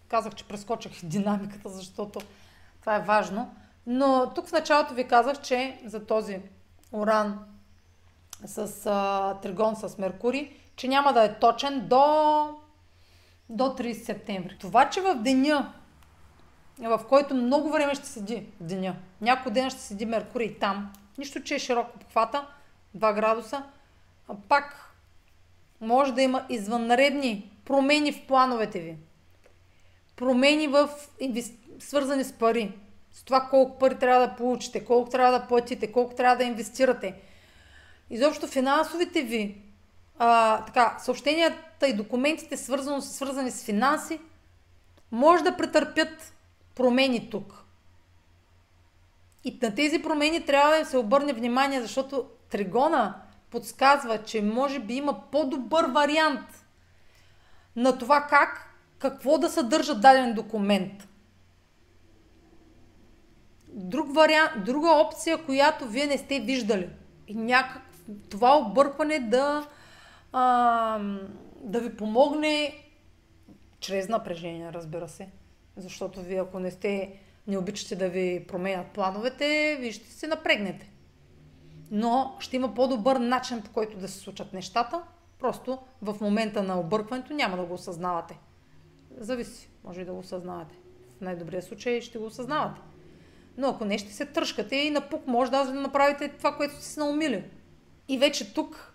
Казах, 0.08 0.34
че 0.34 0.48
прескочих 0.48 1.00
динамиката, 1.04 1.68
защото 1.68 2.20
това 2.80 2.96
е 2.96 3.02
важно. 3.02 3.54
Но 3.86 4.32
тук 4.34 4.46
в 4.48 4.52
началото 4.52 4.94
ви 4.94 5.08
казах, 5.08 5.40
че 5.40 5.80
за 5.84 6.06
този 6.06 6.42
уран 6.92 7.44
с 8.44 8.86
а, 8.86 9.34
тригон 9.42 9.76
с 9.76 9.98
Меркурий, 9.98 10.56
че 10.76 10.88
няма 10.88 11.12
да 11.12 11.24
е 11.24 11.38
точен 11.38 11.88
до, 11.88 12.04
до 13.48 13.64
30 13.64 14.04
септември. 14.04 14.58
Това, 14.58 14.90
че 14.90 15.00
в 15.00 15.14
деня 15.14 15.72
в 16.80 17.00
който 17.08 17.34
много 17.34 17.70
време 17.70 17.94
ще 17.94 18.06
седи 18.06 18.46
деня. 18.60 18.96
Някой 19.20 19.52
ден 19.52 19.70
ще 19.70 19.80
седи 19.80 20.06
Меркурий 20.06 20.58
там. 20.58 20.92
Нищо, 21.18 21.42
че 21.42 21.54
е 21.54 21.58
широко 21.58 21.98
похвата, 21.98 22.46
2 22.96 23.14
градуса. 23.14 23.62
А 24.28 24.34
пак 24.48 24.94
може 25.80 26.12
да 26.12 26.22
има 26.22 26.46
извънредни 26.48 27.50
промени 27.64 28.12
в 28.12 28.26
плановете 28.26 28.80
ви. 28.80 28.96
Промени 30.16 30.68
в 30.68 30.88
свързани 31.78 32.24
с 32.24 32.32
пари. 32.32 32.72
С 33.12 33.22
това 33.22 33.40
колко 33.40 33.78
пари 33.78 33.98
трябва 33.98 34.26
да 34.26 34.36
получите, 34.36 34.84
колко 34.84 35.10
трябва 35.10 35.38
да 35.38 35.46
платите, 35.46 35.92
колко 35.92 36.14
трябва 36.14 36.36
да 36.36 36.44
инвестирате. 36.44 37.14
Изобщо 38.10 38.46
финансовите 38.46 39.22
ви 39.22 39.62
а, 40.18 40.64
така, 40.64 40.96
съобщенията 41.00 41.88
и 41.88 41.92
документите, 41.92 42.56
свързано, 42.56 43.00
свързани 43.00 43.50
с 43.50 43.64
финанси, 43.64 44.20
може 45.10 45.44
да 45.44 45.56
претърпят 45.56 46.32
промени 46.78 47.30
тук. 47.30 47.64
И 49.44 49.58
на 49.62 49.74
тези 49.74 50.02
промени 50.02 50.46
трябва 50.46 50.78
да 50.78 50.84
се 50.84 50.98
обърне 50.98 51.32
внимание, 51.32 51.80
защото 51.80 52.26
Тригона 52.50 53.14
подсказва, 53.50 54.22
че 54.24 54.42
може 54.42 54.78
би 54.78 54.94
има 54.94 55.20
по-добър 55.32 55.84
вариант 55.84 56.64
на 57.76 57.98
това 57.98 58.26
как, 58.30 58.74
какво 58.98 59.38
да 59.38 59.50
съдържа 59.50 59.94
даден 59.94 60.34
документ. 60.34 61.08
Друг 63.68 64.14
вариант, 64.14 64.64
друга 64.64 64.88
опция, 64.88 65.44
която 65.44 65.88
вие 65.88 66.06
не 66.06 66.18
сте 66.18 66.40
виждали. 66.40 66.90
И 67.28 67.34
някак 67.34 67.82
това 68.30 68.58
объркване 68.58 69.18
да, 69.18 69.66
а, 70.32 70.98
да 71.60 71.80
ви 71.80 71.96
помогне 71.96 72.84
чрез 73.80 74.08
напрежение, 74.08 74.72
разбира 74.72 75.08
се. 75.08 75.28
Защото 75.78 76.22
вие 76.22 76.40
ако 76.40 76.58
не 76.58 76.70
сте, 76.70 77.20
не 77.46 77.58
обичате 77.58 77.96
да 77.96 78.08
ви 78.08 78.44
променят 78.48 78.86
плановете, 78.86 79.76
вие 79.80 79.92
ще 79.92 80.10
се 80.10 80.26
напрегнете. 80.26 80.90
Но 81.90 82.36
ще 82.40 82.56
има 82.56 82.74
по-добър 82.74 83.16
начин, 83.16 83.62
по 83.62 83.70
който 83.70 83.98
да 83.98 84.08
се 84.08 84.18
случат 84.18 84.52
нещата. 84.52 85.02
Просто 85.38 85.78
в 86.02 86.16
момента 86.20 86.62
на 86.62 86.80
объркването 86.80 87.34
няма 87.34 87.56
да 87.56 87.64
го 87.64 87.74
осъзнавате. 87.74 88.38
Зависи. 89.16 89.68
Може 89.84 90.00
и 90.00 90.04
да 90.04 90.12
го 90.12 90.18
осъзнавате. 90.18 90.74
В 91.18 91.20
най-добрия 91.20 91.62
случай 91.62 92.00
ще 92.00 92.18
го 92.18 92.26
осъзнавате. 92.26 92.80
Но 93.56 93.68
ако 93.68 93.84
не, 93.84 93.98
ще 93.98 94.12
се 94.12 94.26
тръжкате 94.26 94.76
и 94.76 94.90
напук 94.90 95.26
може 95.26 95.50
да 95.50 95.64
направите 95.64 96.28
това, 96.28 96.56
което 96.56 96.74
сте 96.74 96.84
си 96.84 96.98
наумили. 96.98 97.44
И 98.08 98.18
вече 98.18 98.54
тук, 98.54 98.94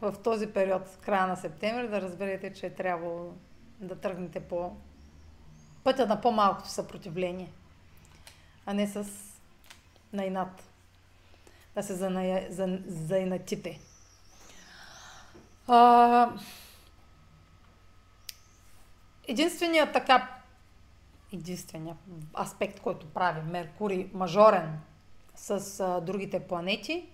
в 0.00 0.14
този 0.24 0.46
период, 0.46 0.98
края 1.00 1.26
на 1.26 1.36
септември, 1.36 1.88
да 1.88 2.00
разберете, 2.00 2.52
че 2.52 2.66
е 2.66 2.74
трябвало 2.74 3.32
да 3.80 4.00
тръгнете 4.00 4.40
по 4.40 4.76
пътя 5.84 6.06
на 6.06 6.20
по-малкото 6.20 6.68
съпротивление, 6.68 7.52
а 8.66 8.74
не 8.74 8.86
с 8.86 9.06
найнат. 10.12 10.68
Да 11.74 11.82
се 11.82 11.94
заная, 11.94 12.46
за, 12.50 12.78
заинатите. 12.86 13.80
А, 15.68 16.30
единственият 19.28 19.92
така 19.92 20.34
единственият 21.34 21.98
аспект, 22.40 22.80
който 22.80 23.06
прави 23.06 23.42
Меркурий 23.42 24.10
мажорен 24.12 24.80
с 25.34 25.80
а, 25.80 26.00
другите 26.00 26.40
планети, 26.40 27.08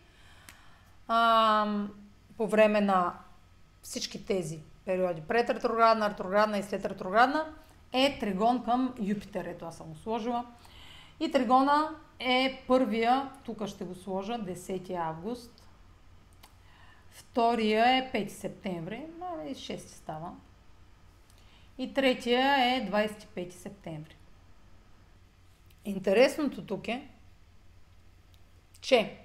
а, 1.08 1.66
по 2.36 2.46
време 2.46 2.80
на 2.80 3.18
всички 3.82 4.26
тези 4.26 4.60
периоди, 4.90 5.20
пред 5.20 5.50
ретроградна, 5.50 6.58
и 6.58 6.62
след 6.62 6.84
ретроградна, 6.84 7.54
е 7.92 8.18
тригон 8.18 8.64
към 8.64 8.94
Юпитер. 9.00 9.44
Ето 9.44 9.64
аз 9.64 9.76
съм 9.76 9.86
го 9.86 9.96
сложила. 9.96 10.46
И 11.20 11.30
тригона 11.30 11.90
е 12.18 12.64
първия, 12.66 13.30
тук 13.44 13.66
ще 13.66 13.84
го 13.84 13.94
сложа, 13.94 14.32
10 14.32 14.94
август. 14.96 15.68
Втория 17.10 17.86
е 17.86 18.12
5 18.12 18.28
септември, 18.28 19.06
но 19.18 19.50
и 19.50 19.54
6 19.54 19.76
става. 19.76 20.32
И 21.78 21.94
третия 21.94 22.76
е 22.76 22.90
25 22.90 23.50
септември. 23.50 24.16
Интересното 25.84 26.66
тук 26.66 26.88
е, 26.88 27.08
че 28.80 29.18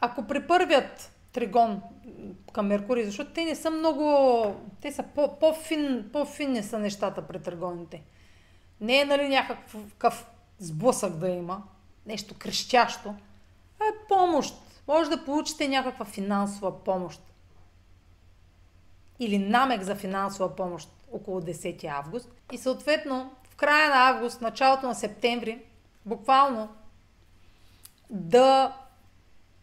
ако 0.00 0.26
при 0.26 0.46
първият 0.46 1.12
тригон 1.32 1.82
към 2.52 2.66
Меркурий, 2.66 3.04
защото 3.04 3.32
те 3.32 3.44
не 3.44 3.54
са 3.54 3.70
много... 3.70 4.54
Те 4.80 4.92
са 4.92 5.02
по, 5.02 5.38
по-фин, 5.38 6.10
по-финни 6.12 6.62
са 6.62 6.78
нещата 6.78 7.26
при 7.26 7.42
тригоните. 7.42 8.02
Не 8.80 9.00
е 9.00 9.04
нали 9.04 9.28
някакъв 9.28 10.26
сблъсък 10.58 11.16
да 11.16 11.28
има, 11.28 11.62
нещо 12.06 12.34
крещящо, 12.38 13.14
а 13.80 13.84
е 13.84 14.06
помощ. 14.08 14.54
Може 14.88 15.10
да 15.10 15.24
получите 15.24 15.68
някаква 15.68 16.04
финансова 16.04 16.84
помощ. 16.84 17.22
Или 19.18 19.38
намек 19.38 19.82
за 19.82 19.94
финансова 19.94 20.56
помощ 20.56 20.88
около 21.12 21.40
10 21.40 21.84
август. 21.84 22.28
И 22.52 22.58
съответно, 22.58 23.30
в 23.50 23.56
края 23.56 23.88
на 23.88 24.08
август, 24.08 24.40
началото 24.40 24.86
на 24.86 24.94
септември, 24.94 25.62
буквално 26.06 26.68
да 28.10 28.76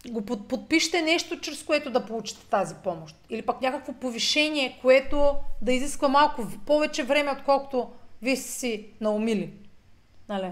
го 0.05 0.25
подпишете 0.25 1.01
нещо, 1.01 1.39
чрез 1.39 1.63
което 1.63 1.89
да 1.89 2.05
получите 2.05 2.45
тази 2.45 2.75
помощ. 2.75 3.15
Или 3.29 3.41
пък 3.41 3.61
някакво 3.61 3.93
повишение, 3.93 4.79
което 4.81 5.35
да 5.61 5.73
изисква 5.73 6.07
малко 6.07 6.47
повече 6.65 7.03
време, 7.03 7.31
отколкото 7.31 7.91
вие 8.21 8.35
сте 8.35 8.51
си 8.51 8.85
наумили. 9.01 9.53
Нали? 10.29 10.51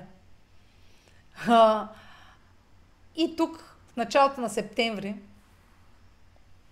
А, 1.48 1.88
и 3.16 3.36
тук, 3.36 3.78
в 3.94 3.96
началото 3.96 4.42
на 4.42 4.50
септември, 4.50 5.16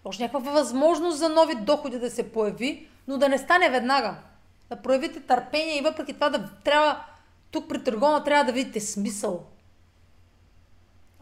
може 0.06 0.24
някаква 0.24 0.52
възможност 0.52 1.18
за 1.18 1.30
нови 1.30 1.56
доходи 1.56 2.00
да 2.00 2.10
се 2.10 2.32
появи, 2.32 2.88
но 3.08 3.18
да 3.18 3.30
не 3.30 3.38
стане 3.38 3.70
веднага. 3.70 4.16
Да 4.70 4.82
проявите 4.82 5.20
търпение 5.20 5.78
и 5.78 5.82
въпреки 5.82 6.14
това 6.14 6.30
да 6.30 6.50
трябва, 6.64 7.06
тук 7.52 7.70
при 7.70 7.84
търгона 7.84 8.24
трябва 8.24 8.44
да 8.44 8.52
видите 8.52 8.80
смисъл 8.80 9.46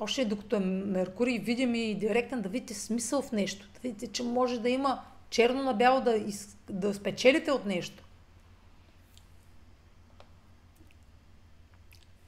още 0.02 0.26
докато 0.26 0.56
е 0.56 0.60
Меркурий 0.60 1.39
видим 1.39 1.76
и 1.76 1.95
директен, 1.95 2.41
да 2.41 2.49
видите 2.49 2.74
смисъл 2.74 3.22
в 3.22 3.32
нещо. 3.32 3.70
Да 3.74 3.80
видите, 3.80 4.08
че 4.08 4.24
може 4.24 4.60
да 4.60 4.70
има 4.70 5.02
черно 5.30 5.64
на 5.64 5.74
бяло 5.74 6.02
да, 6.02 6.16
из, 6.16 6.58
да 6.70 6.93
спечелите 6.93 7.52
от 7.52 7.66
нещо. 7.66 8.04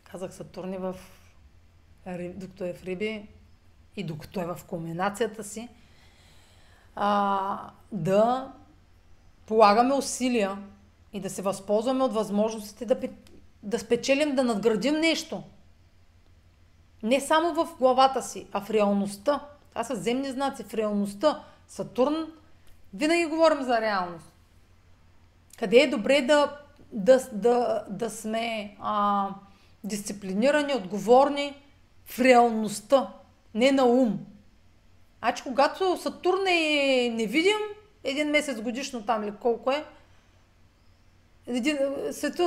Казах 0.04 0.34
Сатурни 0.34 0.78
в 0.78 0.96
докато 2.36 2.64
е 2.64 2.74
в 2.74 2.84
Риби 2.84 3.28
и 3.96 4.04
докато 4.04 4.42
е 4.42 4.46
в 4.46 4.60
комбинацията 4.68 5.44
си, 5.44 5.70
а, 6.96 7.72
да 7.92 8.52
полагаме 9.46 9.94
усилия 9.94 10.58
и 11.14 11.20
да 11.20 11.30
се 11.30 11.42
възползваме 11.42 12.04
от 12.04 12.14
възможностите 12.14 12.86
да, 12.86 13.00
да 13.64 13.80
спечелим, 13.80 14.36
да 14.36 14.44
надградим 14.44 15.00
нещо– 15.00 15.44
не 17.04 17.22
само 17.22 17.54
в 17.54 17.76
главата 17.80 18.22
си, 18.22 18.48
а 18.52 18.62
в 18.62 18.70
реалността. 18.70 19.40
Това 19.70 19.84
са 19.84 19.96
земни 19.96 20.32
знаци. 20.32 20.64
В 20.64 20.74
реалността. 20.74 21.44
Сатурн, 21.68 22.28
винаги 22.94 23.26
говорим 23.26 23.64
за 23.64 23.82
реалност. 23.82 24.34
Къде 25.60 25.78
е 25.78 25.90
добре 25.90 26.22
да, 26.22 26.60
да, 26.92 27.28
да, 27.32 27.86
да 27.90 28.10
сме 28.10 28.78
а, 28.80 29.30
дисциплинирани, 29.84 30.76
отговорни 30.76 31.56
в 32.06 32.20
реалността, 32.20 33.14
не 33.54 33.72
на 33.72 33.86
ум. 33.86 34.20
Значи, 35.20 35.44
когато 35.44 35.98
Сатурн 35.98 36.48
е 36.48 37.10
невидим, 37.14 37.58
един 38.04 38.30
месец 38.30 38.62
годишно 38.62 39.06
там 39.06 39.24
или 39.24 39.34
колко 39.42 39.72
е, 39.72 39.86
един, 41.48 41.78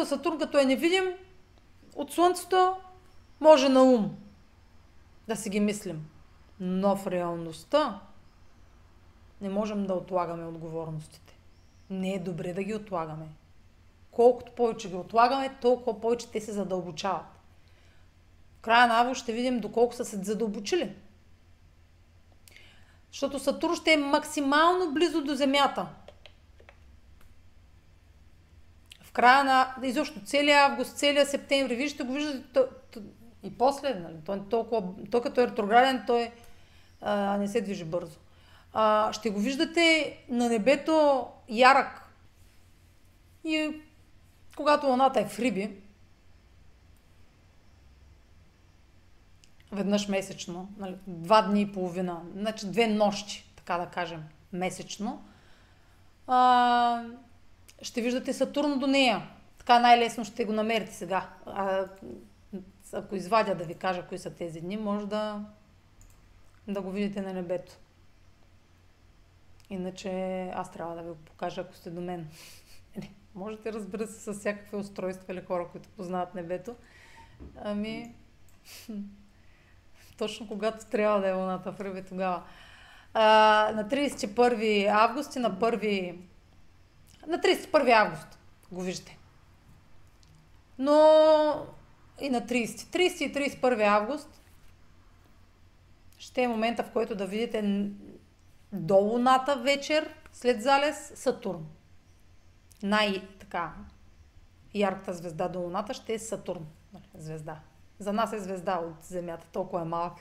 Сатурн 0.05 0.39
като 0.39 0.59
е 0.59 0.65
невидим, 0.65 1.05
от 1.95 2.13
Слънцето 2.13 2.77
може 3.41 3.69
на 3.69 3.83
ум 3.83 4.17
да 5.29 5.37
си 5.37 5.51
ги 5.51 5.61
мислим. 5.61 6.09
Но 6.61 6.97
в 6.97 7.07
реалността 7.07 8.01
не 9.41 9.49
можем 9.49 9.87
да 9.87 9.95
отлагаме 9.95 10.47
отговорностите. 10.47 11.39
Не 11.91 12.15
е 12.15 12.19
добре 12.19 12.53
да 12.53 12.63
ги 12.63 12.75
отлагаме. 12.75 13.27
Колкото 14.11 14.53
повече 14.53 14.89
ги 14.89 14.95
отлагаме, 14.95 15.57
толкова 15.61 16.01
повече 16.01 16.31
те 16.31 16.41
се 16.41 16.53
задълбочават. 16.53 17.27
В 18.59 18.61
края 18.61 18.87
на 18.87 19.01
август 19.01 19.23
ще 19.23 19.33
видим 19.33 19.61
доколко 19.61 19.95
са 19.95 20.05
се 20.05 20.17
задълбочили. 20.17 20.97
Защото 23.13 23.39
Сатурн 23.39 23.77
ще 23.77 23.93
е 23.93 23.97
максимално 23.97 24.93
близо 24.93 25.25
до 25.25 25.35
Земята. 25.35 25.87
В 29.03 29.13
края 29.13 29.45
на, 29.45 29.75
изобщо 29.83 30.25
целият 30.25 30.71
август, 30.71 30.97
целият 30.97 31.31
септември, 31.31 31.77
вижте 31.77 32.03
го, 32.03 32.13
виждате, 32.13 32.61
и 33.47 33.59
после, 33.59 33.95
нали, 33.95 34.17
той, 34.25 34.49
толкова, 34.49 34.83
той 35.11 35.23
като 35.23 35.41
е 35.41 35.47
ретрограден, 35.47 36.05
той 36.07 36.31
а, 37.01 37.37
не 37.37 37.49
се 37.49 37.61
движи 37.61 37.85
бързо. 37.85 38.19
А, 38.73 39.13
ще 39.13 39.31
го 39.31 39.41
виждате 39.41 40.19
на 40.29 40.49
небето 40.49 41.27
ярък. 41.49 42.03
И 43.45 43.81
когато 44.57 44.87
луната 44.87 45.21
е 45.21 45.27
в 45.27 45.39
Риби, 45.39 45.77
веднъж 49.73 50.09
месечно, 50.09 50.69
нали, 50.79 50.97
два 51.07 51.43
дни 51.43 51.61
и 51.61 51.73
половина, 51.73 52.23
значи 52.37 52.67
две 52.67 52.87
нощи, 52.87 53.53
така 53.57 53.79
да 53.79 53.87
кажем, 53.87 54.25
месечно, 54.53 55.25
а, 56.27 57.05
ще 57.83 58.03
виждате 58.03 58.33
Сатурн 58.33 58.79
до 58.79 58.87
нея. 58.87 59.29
Така 59.59 59.79
най-лесно 59.79 60.25
ще 60.25 60.45
го 60.45 60.53
намерите 60.53 60.95
сега. 60.95 61.29
А, 61.47 61.85
ако 62.93 63.17
извадя 63.17 63.55
да 63.55 63.65
ви 63.65 63.75
кажа 63.75 64.07
кои 64.07 64.19
са 64.19 64.35
тези 64.35 64.61
дни, 64.61 64.77
може 64.77 65.07
да, 65.07 65.45
да 66.69 66.83
го 66.83 66.91
видите 66.91 67.23
на 67.23 67.33
небето. 67.33 67.77
Иначе 69.71 70.11
аз 70.55 70.73
трябва 70.73 70.95
да 70.95 71.03
ви 71.03 71.09
го 71.09 71.17
покажа, 71.17 71.61
ако 71.61 71.75
сте 71.75 71.91
до 71.91 72.01
мен. 72.01 72.29
Можете, 73.35 73.73
разбира 73.73 74.07
се, 74.07 74.21
с 74.21 74.39
всякакви 74.39 74.77
устройства 74.77 75.33
или 75.33 75.45
хора, 75.45 75.69
които 75.73 75.89
познават 75.89 76.35
небето. 76.35 76.77
Ами, 77.57 78.15
точно 80.19 80.49
когато 80.49 80.87
трябва 80.87 81.21
да 81.21 81.29
е 81.29 81.33
луната 81.33 81.73
в 81.73 81.81
Ръби 81.81 82.03
тогава. 82.03 82.43
А, 83.15 83.23
на 83.75 83.89
31 83.89 84.89
август 84.89 85.37
и 85.37 85.39
на 85.39 85.59
1... 85.59 86.19
На 87.27 87.39
31 87.39 87.91
август 87.91 88.39
го 88.73 88.81
виждате. 88.81 89.19
Но 90.79 91.67
и 92.21 92.31
на 92.31 92.41
30. 92.41 92.67
30 92.67 93.23
и 93.23 93.33
31 93.33 93.87
август 93.87 94.43
ще 96.19 96.43
е 96.43 96.49
момента, 96.49 96.83
в 96.83 96.91
който 96.91 97.15
да 97.15 97.27
видите 97.27 97.91
до 98.73 98.97
Луната 98.97 99.57
вечер, 99.57 100.15
след 100.33 100.63
залез, 100.63 101.13
Сатурн. 101.15 101.67
Най-така 102.83 103.75
ярката 104.75 105.15
звезда 105.15 105.49
до 105.49 105.61
Луната 105.61 105.95
ще 105.95 106.15
е 106.15 106.19
Сатурн. 106.19 106.67
Звезда. 107.15 107.61
За 107.99 108.13
нас 108.13 108.33
е 108.33 108.39
звезда 108.39 108.75
от 108.79 109.05
Земята, 109.05 109.47
толкова 109.53 109.83
е 109.83 109.85
малък. 109.85 110.17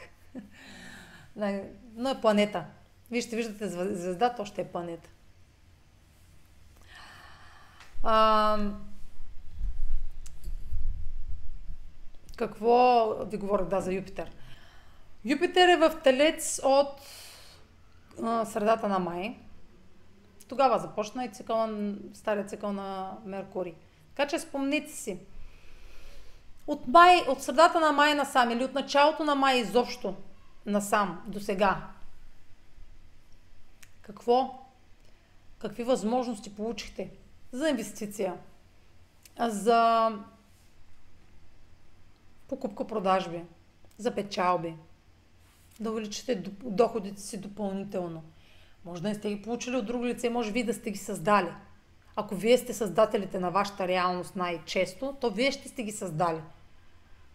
Но 1.95 2.09
е 2.09 2.21
планета. 2.21 2.65
Вижте, 3.11 3.35
виждате 3.35 3.67
звезда, 3.95 4.35
то 4.35 4.45
ще 4.45 4.61
е 4.61 4.67
планета. 4.71 5.09
А, 8.03 8.57
Какво 12.35 13.07
ви 13.25 13.37
говорих 13.37 13.67
да 13.67 13.81
за 13.81 13.93
Юпитер? 13.93 14.31
Юпитер 15.25 15.67
е 15.67 15.77
в 15.77 16.01
Телец 16.03 16.61
от 16.63 17.01
а, 18.23 18.45
средата 18.45 18.87
на 18.87 18.99
май. 18.99 19.37
Тогава 20.47 20.79
започна 20.79 21.25
и 21.25 21.31
цикъл 21.31 21.69
стария 22.13 22.45
цикъл 22.45 22.73
на 22.73 23.17
Меркурий. 23.25 23.73
Така 24.15 24.29
че 24.29 24.39
спомнете 24.39 24.91
си. 24.91 25.19
От, 26.67 26.87
май, 26.87 27.21
от 27.27 27.43
средата 27.43 27.79
на 27.79 27.91
май 27.91 28.15
насам 28.15 28.51
или 28.51 28.63
от 28.63 28.73
началото 28.73 29.23
на 29.23 29.35
май 29.35 29.57
изобщо 29.57 30.15
насам 30.65 31.23
до 31.27 31.39
сега. 31.39 31.87
Какво? 34.01 34.65
Какви 35.59 35.83
възможности 35.83 36.55
получихте 36.55 37.09
за 37.51 37.69
инвестиция? 37.69 38.33
За 39.39 40.11
покупка-продажби, 42.47 43.43
за 43.97 44.15
печалби, 44.15 44.75
да 45.79 45.91
увеличите 45.91 46.35
доходите 46.63 47.21
си 47.21 47.37
допълнително. 47.37 48.23
Може 48.85 49.01
да 49.01 49.09
не 49.09 49.15
сте 49.15 49.29
ги 49.29 49.41
получили 49.41 49.75
от 49.75 49.85
друго 49.85 50.05
лице, 50.05 50.29
може 50.29 50.51
ви 50.51 50.63
да 50.63 50.73
сте 50.73 50.91
ги 50.91 50.97
създали. 50.97 51.49
ако 52.15 52.35
вие 52.35 52.57
сте 52.57 52.73
създателите 52.73 53.39
на 53.39 53.51
вашата 53.51 53.87
реалност 53.87 54.35
най-често, 54.35 55.15
то 55.21 55.31
вие 55.31 55.51
ще 55.51 55.67
сте 55.67 55.83
ги 55.83 55.91
създали. 55.91 56.41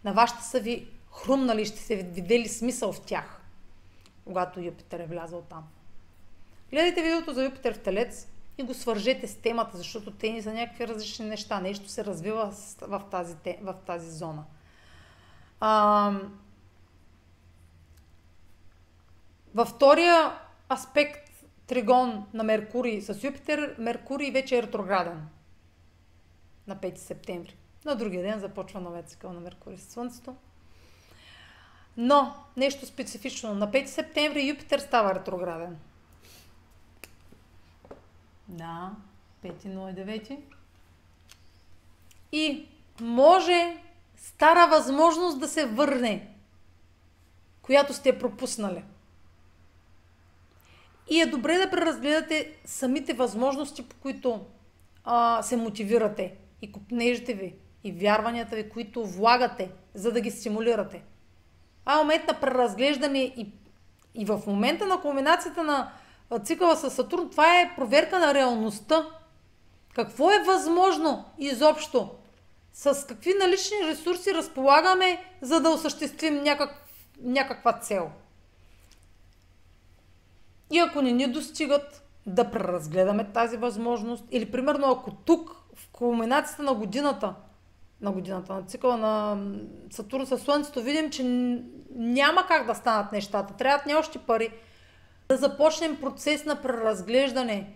На 0.03 0.13
вас 0.13 0.33
ще 0.33 0.43
са 0.43 0.59
ви 0.59 0.87
хрумнали, 1.11 1.65
ще 1.65 1.79
се 1.79 1.95
видели 1.95 2.47
смисъл 2.47 2.93
в 2.93 3.01
тях, 3.01 3.41
когато 4.25 4.61
Юпитер 4.61 4.99
е 4.99 5.05
влязъл 5.05 5.41
там. 5.41 5.63
Гледайте 6.69 7.01
видеото 7.01 7.33
за 7.33 7.43
Юпитер 7.43 7.73
в 7.73 7.79
Телец 7.79 8.27
и 8.57 8.63
го 8.63 8.73
свържете 8.73 9.27
с 9.27 9.35
темата, 9.35 9.77
защото 9.77 10.11
те 10.11 10.31
ни 10.31 10.41
са 10.41 10.53
някакви 10.53 10.87
различни 10.87 11.25
неща. 11.25 11.59
Нещо 11.59 11.89
се 11.89 12.05
развива 12.05 12.53
в 12.81 13.01
тази, 13.11 13.35
в 13.61 13.75
тази 13.85 14.11
зона. 14.11 14.43
Във 19.53 19.67
втория 19.67 20.39
аспект 20.71 21.29
тригон 21.67 22.25
на 22.33 22.43
Меркурий 22.43 23.01
с 23.01 23.23
Юпитер, 23.23 23.75
Меркурий 23.77 24.31
вече 24.31 24.57
е 24.57 24.63
ретрограден 24.63 25.27
на 26.67 26.75
5 26.75 26.97
септември. 26.97 27.55
На 27.85 27.95
другия 27.95 28.23
ден 28.23 28.39
започва 28.39 28.81
новия 28.81 29.03
цикъл 29.03 29.33
на 29.33 29.39
Меркурий 29.39 29.77
с 29.77 29.91
Слънцето. 29.91 30.35
Но, 31.97 32.35
нещо 32.57 32.85
специфично. 32.85 33.53
На 33.55 33.71
5 33.71 33.85
септември 33.85 34.47
Юпитер 34.47 34.79
става 34.79 35.15
ретрограден. 35.15 35.79
Да, 38.47 38.91
5.09. 39.43 40.39
И 42.31 42.67
може 43.01 43.77
стара 44.21 44.67
възможност 44.67 45.39
да 45.39 45.47
се 45.47 45.65
върне, 45.65 46.27
която 47.61 47.93
сте 47.93 48.19
пропуснали. 48.19 48.83
И 51.09 51.21
е 51.21 51.25
добре 51.25 51.57
да 51.57 51.69
преразгледате 51.69 52.53
самите 52.65 53.13
възможности, 53.13 53.89
по 53.89 53.95
които 53.95 54.45
а, 55.03 55.43
се 55.43 55.57
мотивирате 55.57 56.33
и 56.61 56.71
купнежите 56.71 57.33
ви, 57.33 57.55
и 57.83 57.91
вярванията 57.91 58.55
ви, 58.55 58.69
които 58.69 59.05
влагате, 59.05 59.71
за 59.93 60.11
да 60.11 60.21
ги 60.21 60.31
стимулирате. 60.31 61.03
А 61.85 61.97
момент 61.97 62.27
на 62.27 62.39
преразглеждане 62.39 63.19
и, 63.19 63.51
и 64.15 64.25
в 64.25 64.41
момента 64.47 64.85
на 64.85 65.01
кулминацията 65.01 65.63
на 65.63 65.91
цикъла 66.43 66.75
с 66.75 66.89
Сатурн, 66.89 67.29
това 67.29 67.59
е 67.59 67.75
проверка 67.75 68.19
на 68.19 68.33
реалността. 68.33 69.07
Какво 69.93 70.31
е 70.31 70.43
възможно 70.43 71.25
изобщо? 71.39 72.09
С 72.73 73.07
какви 73.07 73.33
налични 73.33 73.77
ресурси 73.87 74.33
разполагаме, 74.33 75.23
за 75.41 75.59
да 75.59 75.69
осъществим 75.69 76.43
някак, 76.43 76.87
някаква 77.21 77.73
цел? 77.73 78.11
И 80.71 80.79
ако 80.79 81.01
не 81.01 81.11
ни 81.11 81.27
достигат, 81.27 82.03
да 82.25 82.51
преразгледаме 82.51 83.31
тази 83.33 83.57
възможност. 83.57 84.25
Или 84.31 84.51
примерно 84.51 84.91
ако 84.91 85.11
тук, 85.11 85.55
в 85.75 85.89
кулминацията 85.91 86.63
на 86.63 86.73
годината, 86.73 87.35
на 88.01 88.11
годината, 88.11 88.53
на 88.53 88.63
цикъла 88.63 88.97
на 88.97 89.43
Сатурн 89.91 90.25
със 90.25 90.41
Слънцето, 90.41 90.81
видим, 90.81 91.09
че 91.09 91.23
няма 91.95 92.45
как 92.47 92.67
да 92.67 92.75
станат 92.75 93.11
нещата. 93.11 93.53
Трябват 93.53 93.85
ни 93.85 93.95
още 93.95 94.19
пари. 94.19 94.53
Да 95.29 95.37
започнем 95.37 96.01
процес 96.01 96.45
на 96.45 96.61
преразглеждане. 96.61 97.73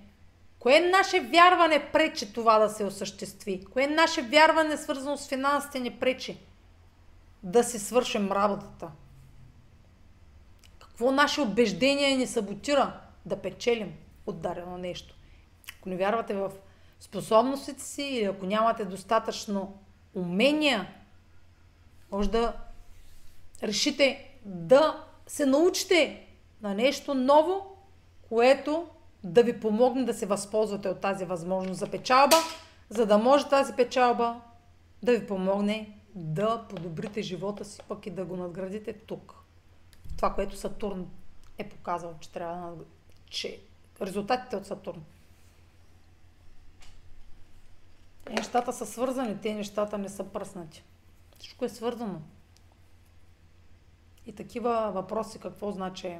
Кое 0.65 0.79
наше 0.79 1.19
вярване 1.19 1.91
пречи 1.91 2.33
това 2.33 2.59
да 2.59 2.69
се 2.69 2.85
осъществи? 2.85 3.65
Кое 3.73 3.87
наше 3.87 4.21
вярване, 4.21 4.77
свързано 4.77 5.17
с 5.17 5.27
финансите, 5.27 5.79
ни 5.79 5.91
пречи 5.91 6.37
да 7.43 7.63
си 7.63 7.79
свършим 7.79 8.31
работата? 8.31 8.91
Какво 10.79 11.11
наше 11.11 11.41
убеждение 11.41 12.17
ни 12.17 12.27
саботира 12.27 12.99
да 13.25 13.41
печелим 13.41 13.93
от 14.25 14.41
дарено 14.41 14.77
нещо? 14.77 15.15
Ако 15.79 15.89
не 15.89 15.95
вярвате 15.95 16.33
в 16.33 16.51
способностите 16.99 17.81
си 17.81 18.03
или 18.03 18.23
ако 18.25 18.45
нямате 18.45 18.85
достатъчно 18.85 19.77
умения, 20.15 20.87
може 22.11 22.29
да 22.29 22.53
решите 23.63 24.31
да 24.45 25.03
се 25.27 25.45
научите 25.45 26.27
на 26.61 26.73
нещо 26.73 27.13
ново, 27.13 27.77
което 28.29 28.87
да 29.25 29.43
ви 29.43 29.59
помогне 29.59 30.03
да 30.03 30.13
се 30.13 30.25
възползвате 30.25 30.89
от 30.89 30.99
тази 30.99 31.25
възможност 31.25 31.79
за 31.79 31.91
печалба, 31.91 32.35
за 32.89 33.05
да 33.05 33.17
може 33.17 33.49
тази 33.49 33.73
печалба 33.73 34.41
да 35.03 35.11
ви 35.11 35.27
помогне 35.27 35.99
да 36.15 36.65
подобрите 36.69 37.21
живота 37.21 37.65
си, 37.65 37.81
пък 37.87 38.05
и 38.05 38.09
да 38.09 38.25
го 38.25 38.35
надградите 38.35 38.93
тук 38.93 39.35
това, 40.15 40.33
което 40.33 40.57
Сатурн 40.57 41.09
е 41.57 41.69
показал, 41.69 42.15
че 42.19 42.31
трябва 42.31 42.75
да... 42.75 42.83
че 43.29 43.59
резултатите 44.01 44.55
от 44.55 44.65
Сатурн. 44.65 45.03
Нещата 48.29 48.73
са 48.73 48.85
свързани, 48.85 49.37
те 49.41 49.53
нещата 49.53 49.97
не 49.97 50.09
са 50.09 50.23
пръснати. 50.23 50.83
Всичко 51.39 51.65
е 51.65 51.69
свързано. 51.69 52.21
И 54.25 54.35
такива 54.35 54.91
въпроси, 54.93 55.39
какво 55.39 55.71
значи 55.71 56.19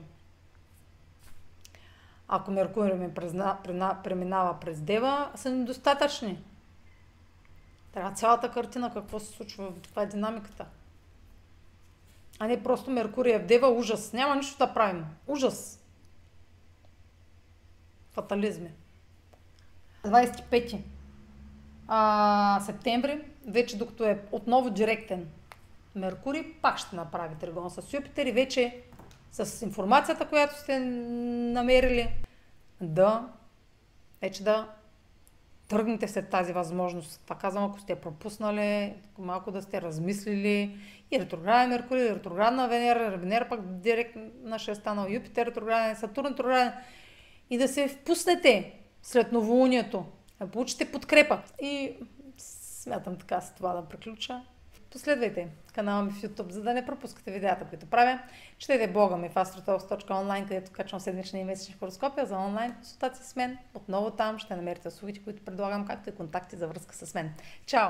ако 2.35 2.51
Меркурий 2.51 2.93
ми 2.93 3.13
преминава 4.03 4.59
през 4.59 4.81
Дева, 4.81 5.31
са 5.35 5.49
недостатъчни. 5.49 6.43
Трябва 7.93 8.11
цялата 8.11 8.51
картина, 8.51 8.93
какво 8.93 9.19
се 9.19 9.33
случва, 9.33 9.71
това 9.83 10.01
е 10.01 10.05
динамиката 10.05 10.65
а 12.39 12.47
не 12.47 12.63
просто 12.63 12.91
Меркурия 12.91 13.39
в 13.39 13.45
Дева, 13.45 13.67
ужас. 13.67 14.13
Няма 14.13 14.35
нищо 14.35 14.57
да 14.57 14.73
правим. 14.73 15.05
Ужас. 15.27 15.79
Фатализми. 18.11 18.69
25 20.05 20.79
а, 21.87 22.59
септември, 22.65 23.21
вече 23.47 23.77
докато 23.77 24.03
е 24.03 24.21
отново 24.31 24.69
директен 24.69 25.27
Меркурий, 25.95 26.53
пак 26.61 26.77
ще 26.77 26.95
направи 26.95 27.35
тригон 27.35 27.69
с 27.69 27.93
Юпитер 27.93 28.25
и 28.25 28.31
вече 28.31 28.81
с 29.31 29.65
информацията, 29.65 30.27
която 30.27 30.59
сте 30.59 30.79
намерили, 30.79 32.13
да 32.81 33.27
вече 34.21 34.43
да 34.43 34.67
тръгнете 35.67 36.07
след 36.07 36.29
тази 36.29 36.53
възможност. 36.53 37.21
Това 37.23 37.35
казвам, 37.35 37.63
ако 37.63 37.79
сте 37.79 37.95
пропуснали, 37.95 38.93
малко 39.17 39.51
да 39.51 39.61
сте 39.61 39.81
размислили. 39.81 40.79
И 41.11 41.19
ретрограден 41.19 41.69
Меркурий, 41.69 42.05
и 42.05 42.09
ретроградна 42.09 42.67
Венера, 42.67 43.17
Венера 43.17 43.49
пък 43.49 43.59
директна 43.61 44.59
ще 44.59 44.71
е 44.71 44.75
станал 44.75 45.09
Юпитер 45.09 45.45
ретрограден, 45.45 45.95
Сатурн 45.95 46.27
ретрограден. 46.27 46.73
И 47.49 47.57
да 47.57 47.67
се 47.67 47.87
впуснете 47.87 48.79
след 49.01 49.31
новолунието, 49.31 50.05
да 50.39 50.47
получите 50.47 50.91
подкрепа. 50.91 51.39
И 51.61 51.95
смятам 52.37 53.17
така 53.17 53.41
с 53.41 53.55
това 53.55 53.73
да 53.73 53.85
приключа. 53.85 54.41
Последвайте 54.95 55.47
канала 55.73 56.03
ми 56.03 56.11
в 56.11 56.21
YouTube, 56.21 56.51
за 56.51 56.61
да 56.61 56.73
не 56.73 56.85
пропускате 56.85 57.31
видеята, 57.31 57.65
които 57.65 57.85
правя. 57.85 58.19
Четете 58.57 58.91
блога 58.91 59.17
ми 59.17 59.29
в 59.29 59.33
astrotalks.online, 59.33 60.47
където 60.47 60.71
качвам 60.71 60.99
седмични 60.99 61.39
и 61.39 61.43
месечни 61.43 61.75
хороскопия 61.79 62.25
за 62.25 62.37
онлайн 62.37 62.73
консултации 62.73 63.25
с 63.25 63.35
мен. 63.35 63.57
Отново 63.73 64.11
там 64.11 64.39
ще 64.39 64.55
намерите 64.55 64.87
услугите, 64.87 65.23
които 65.23 65.45
предлагам, 65.45 65.85
както 65.85 66.09
и 66.09 66.15
контакти 66.15 66.55
за 66.55 66.67
връзка 66.67 66.95
с 66.95 67.13
мен. 67.13 67.33
Чао! 67.65 67.89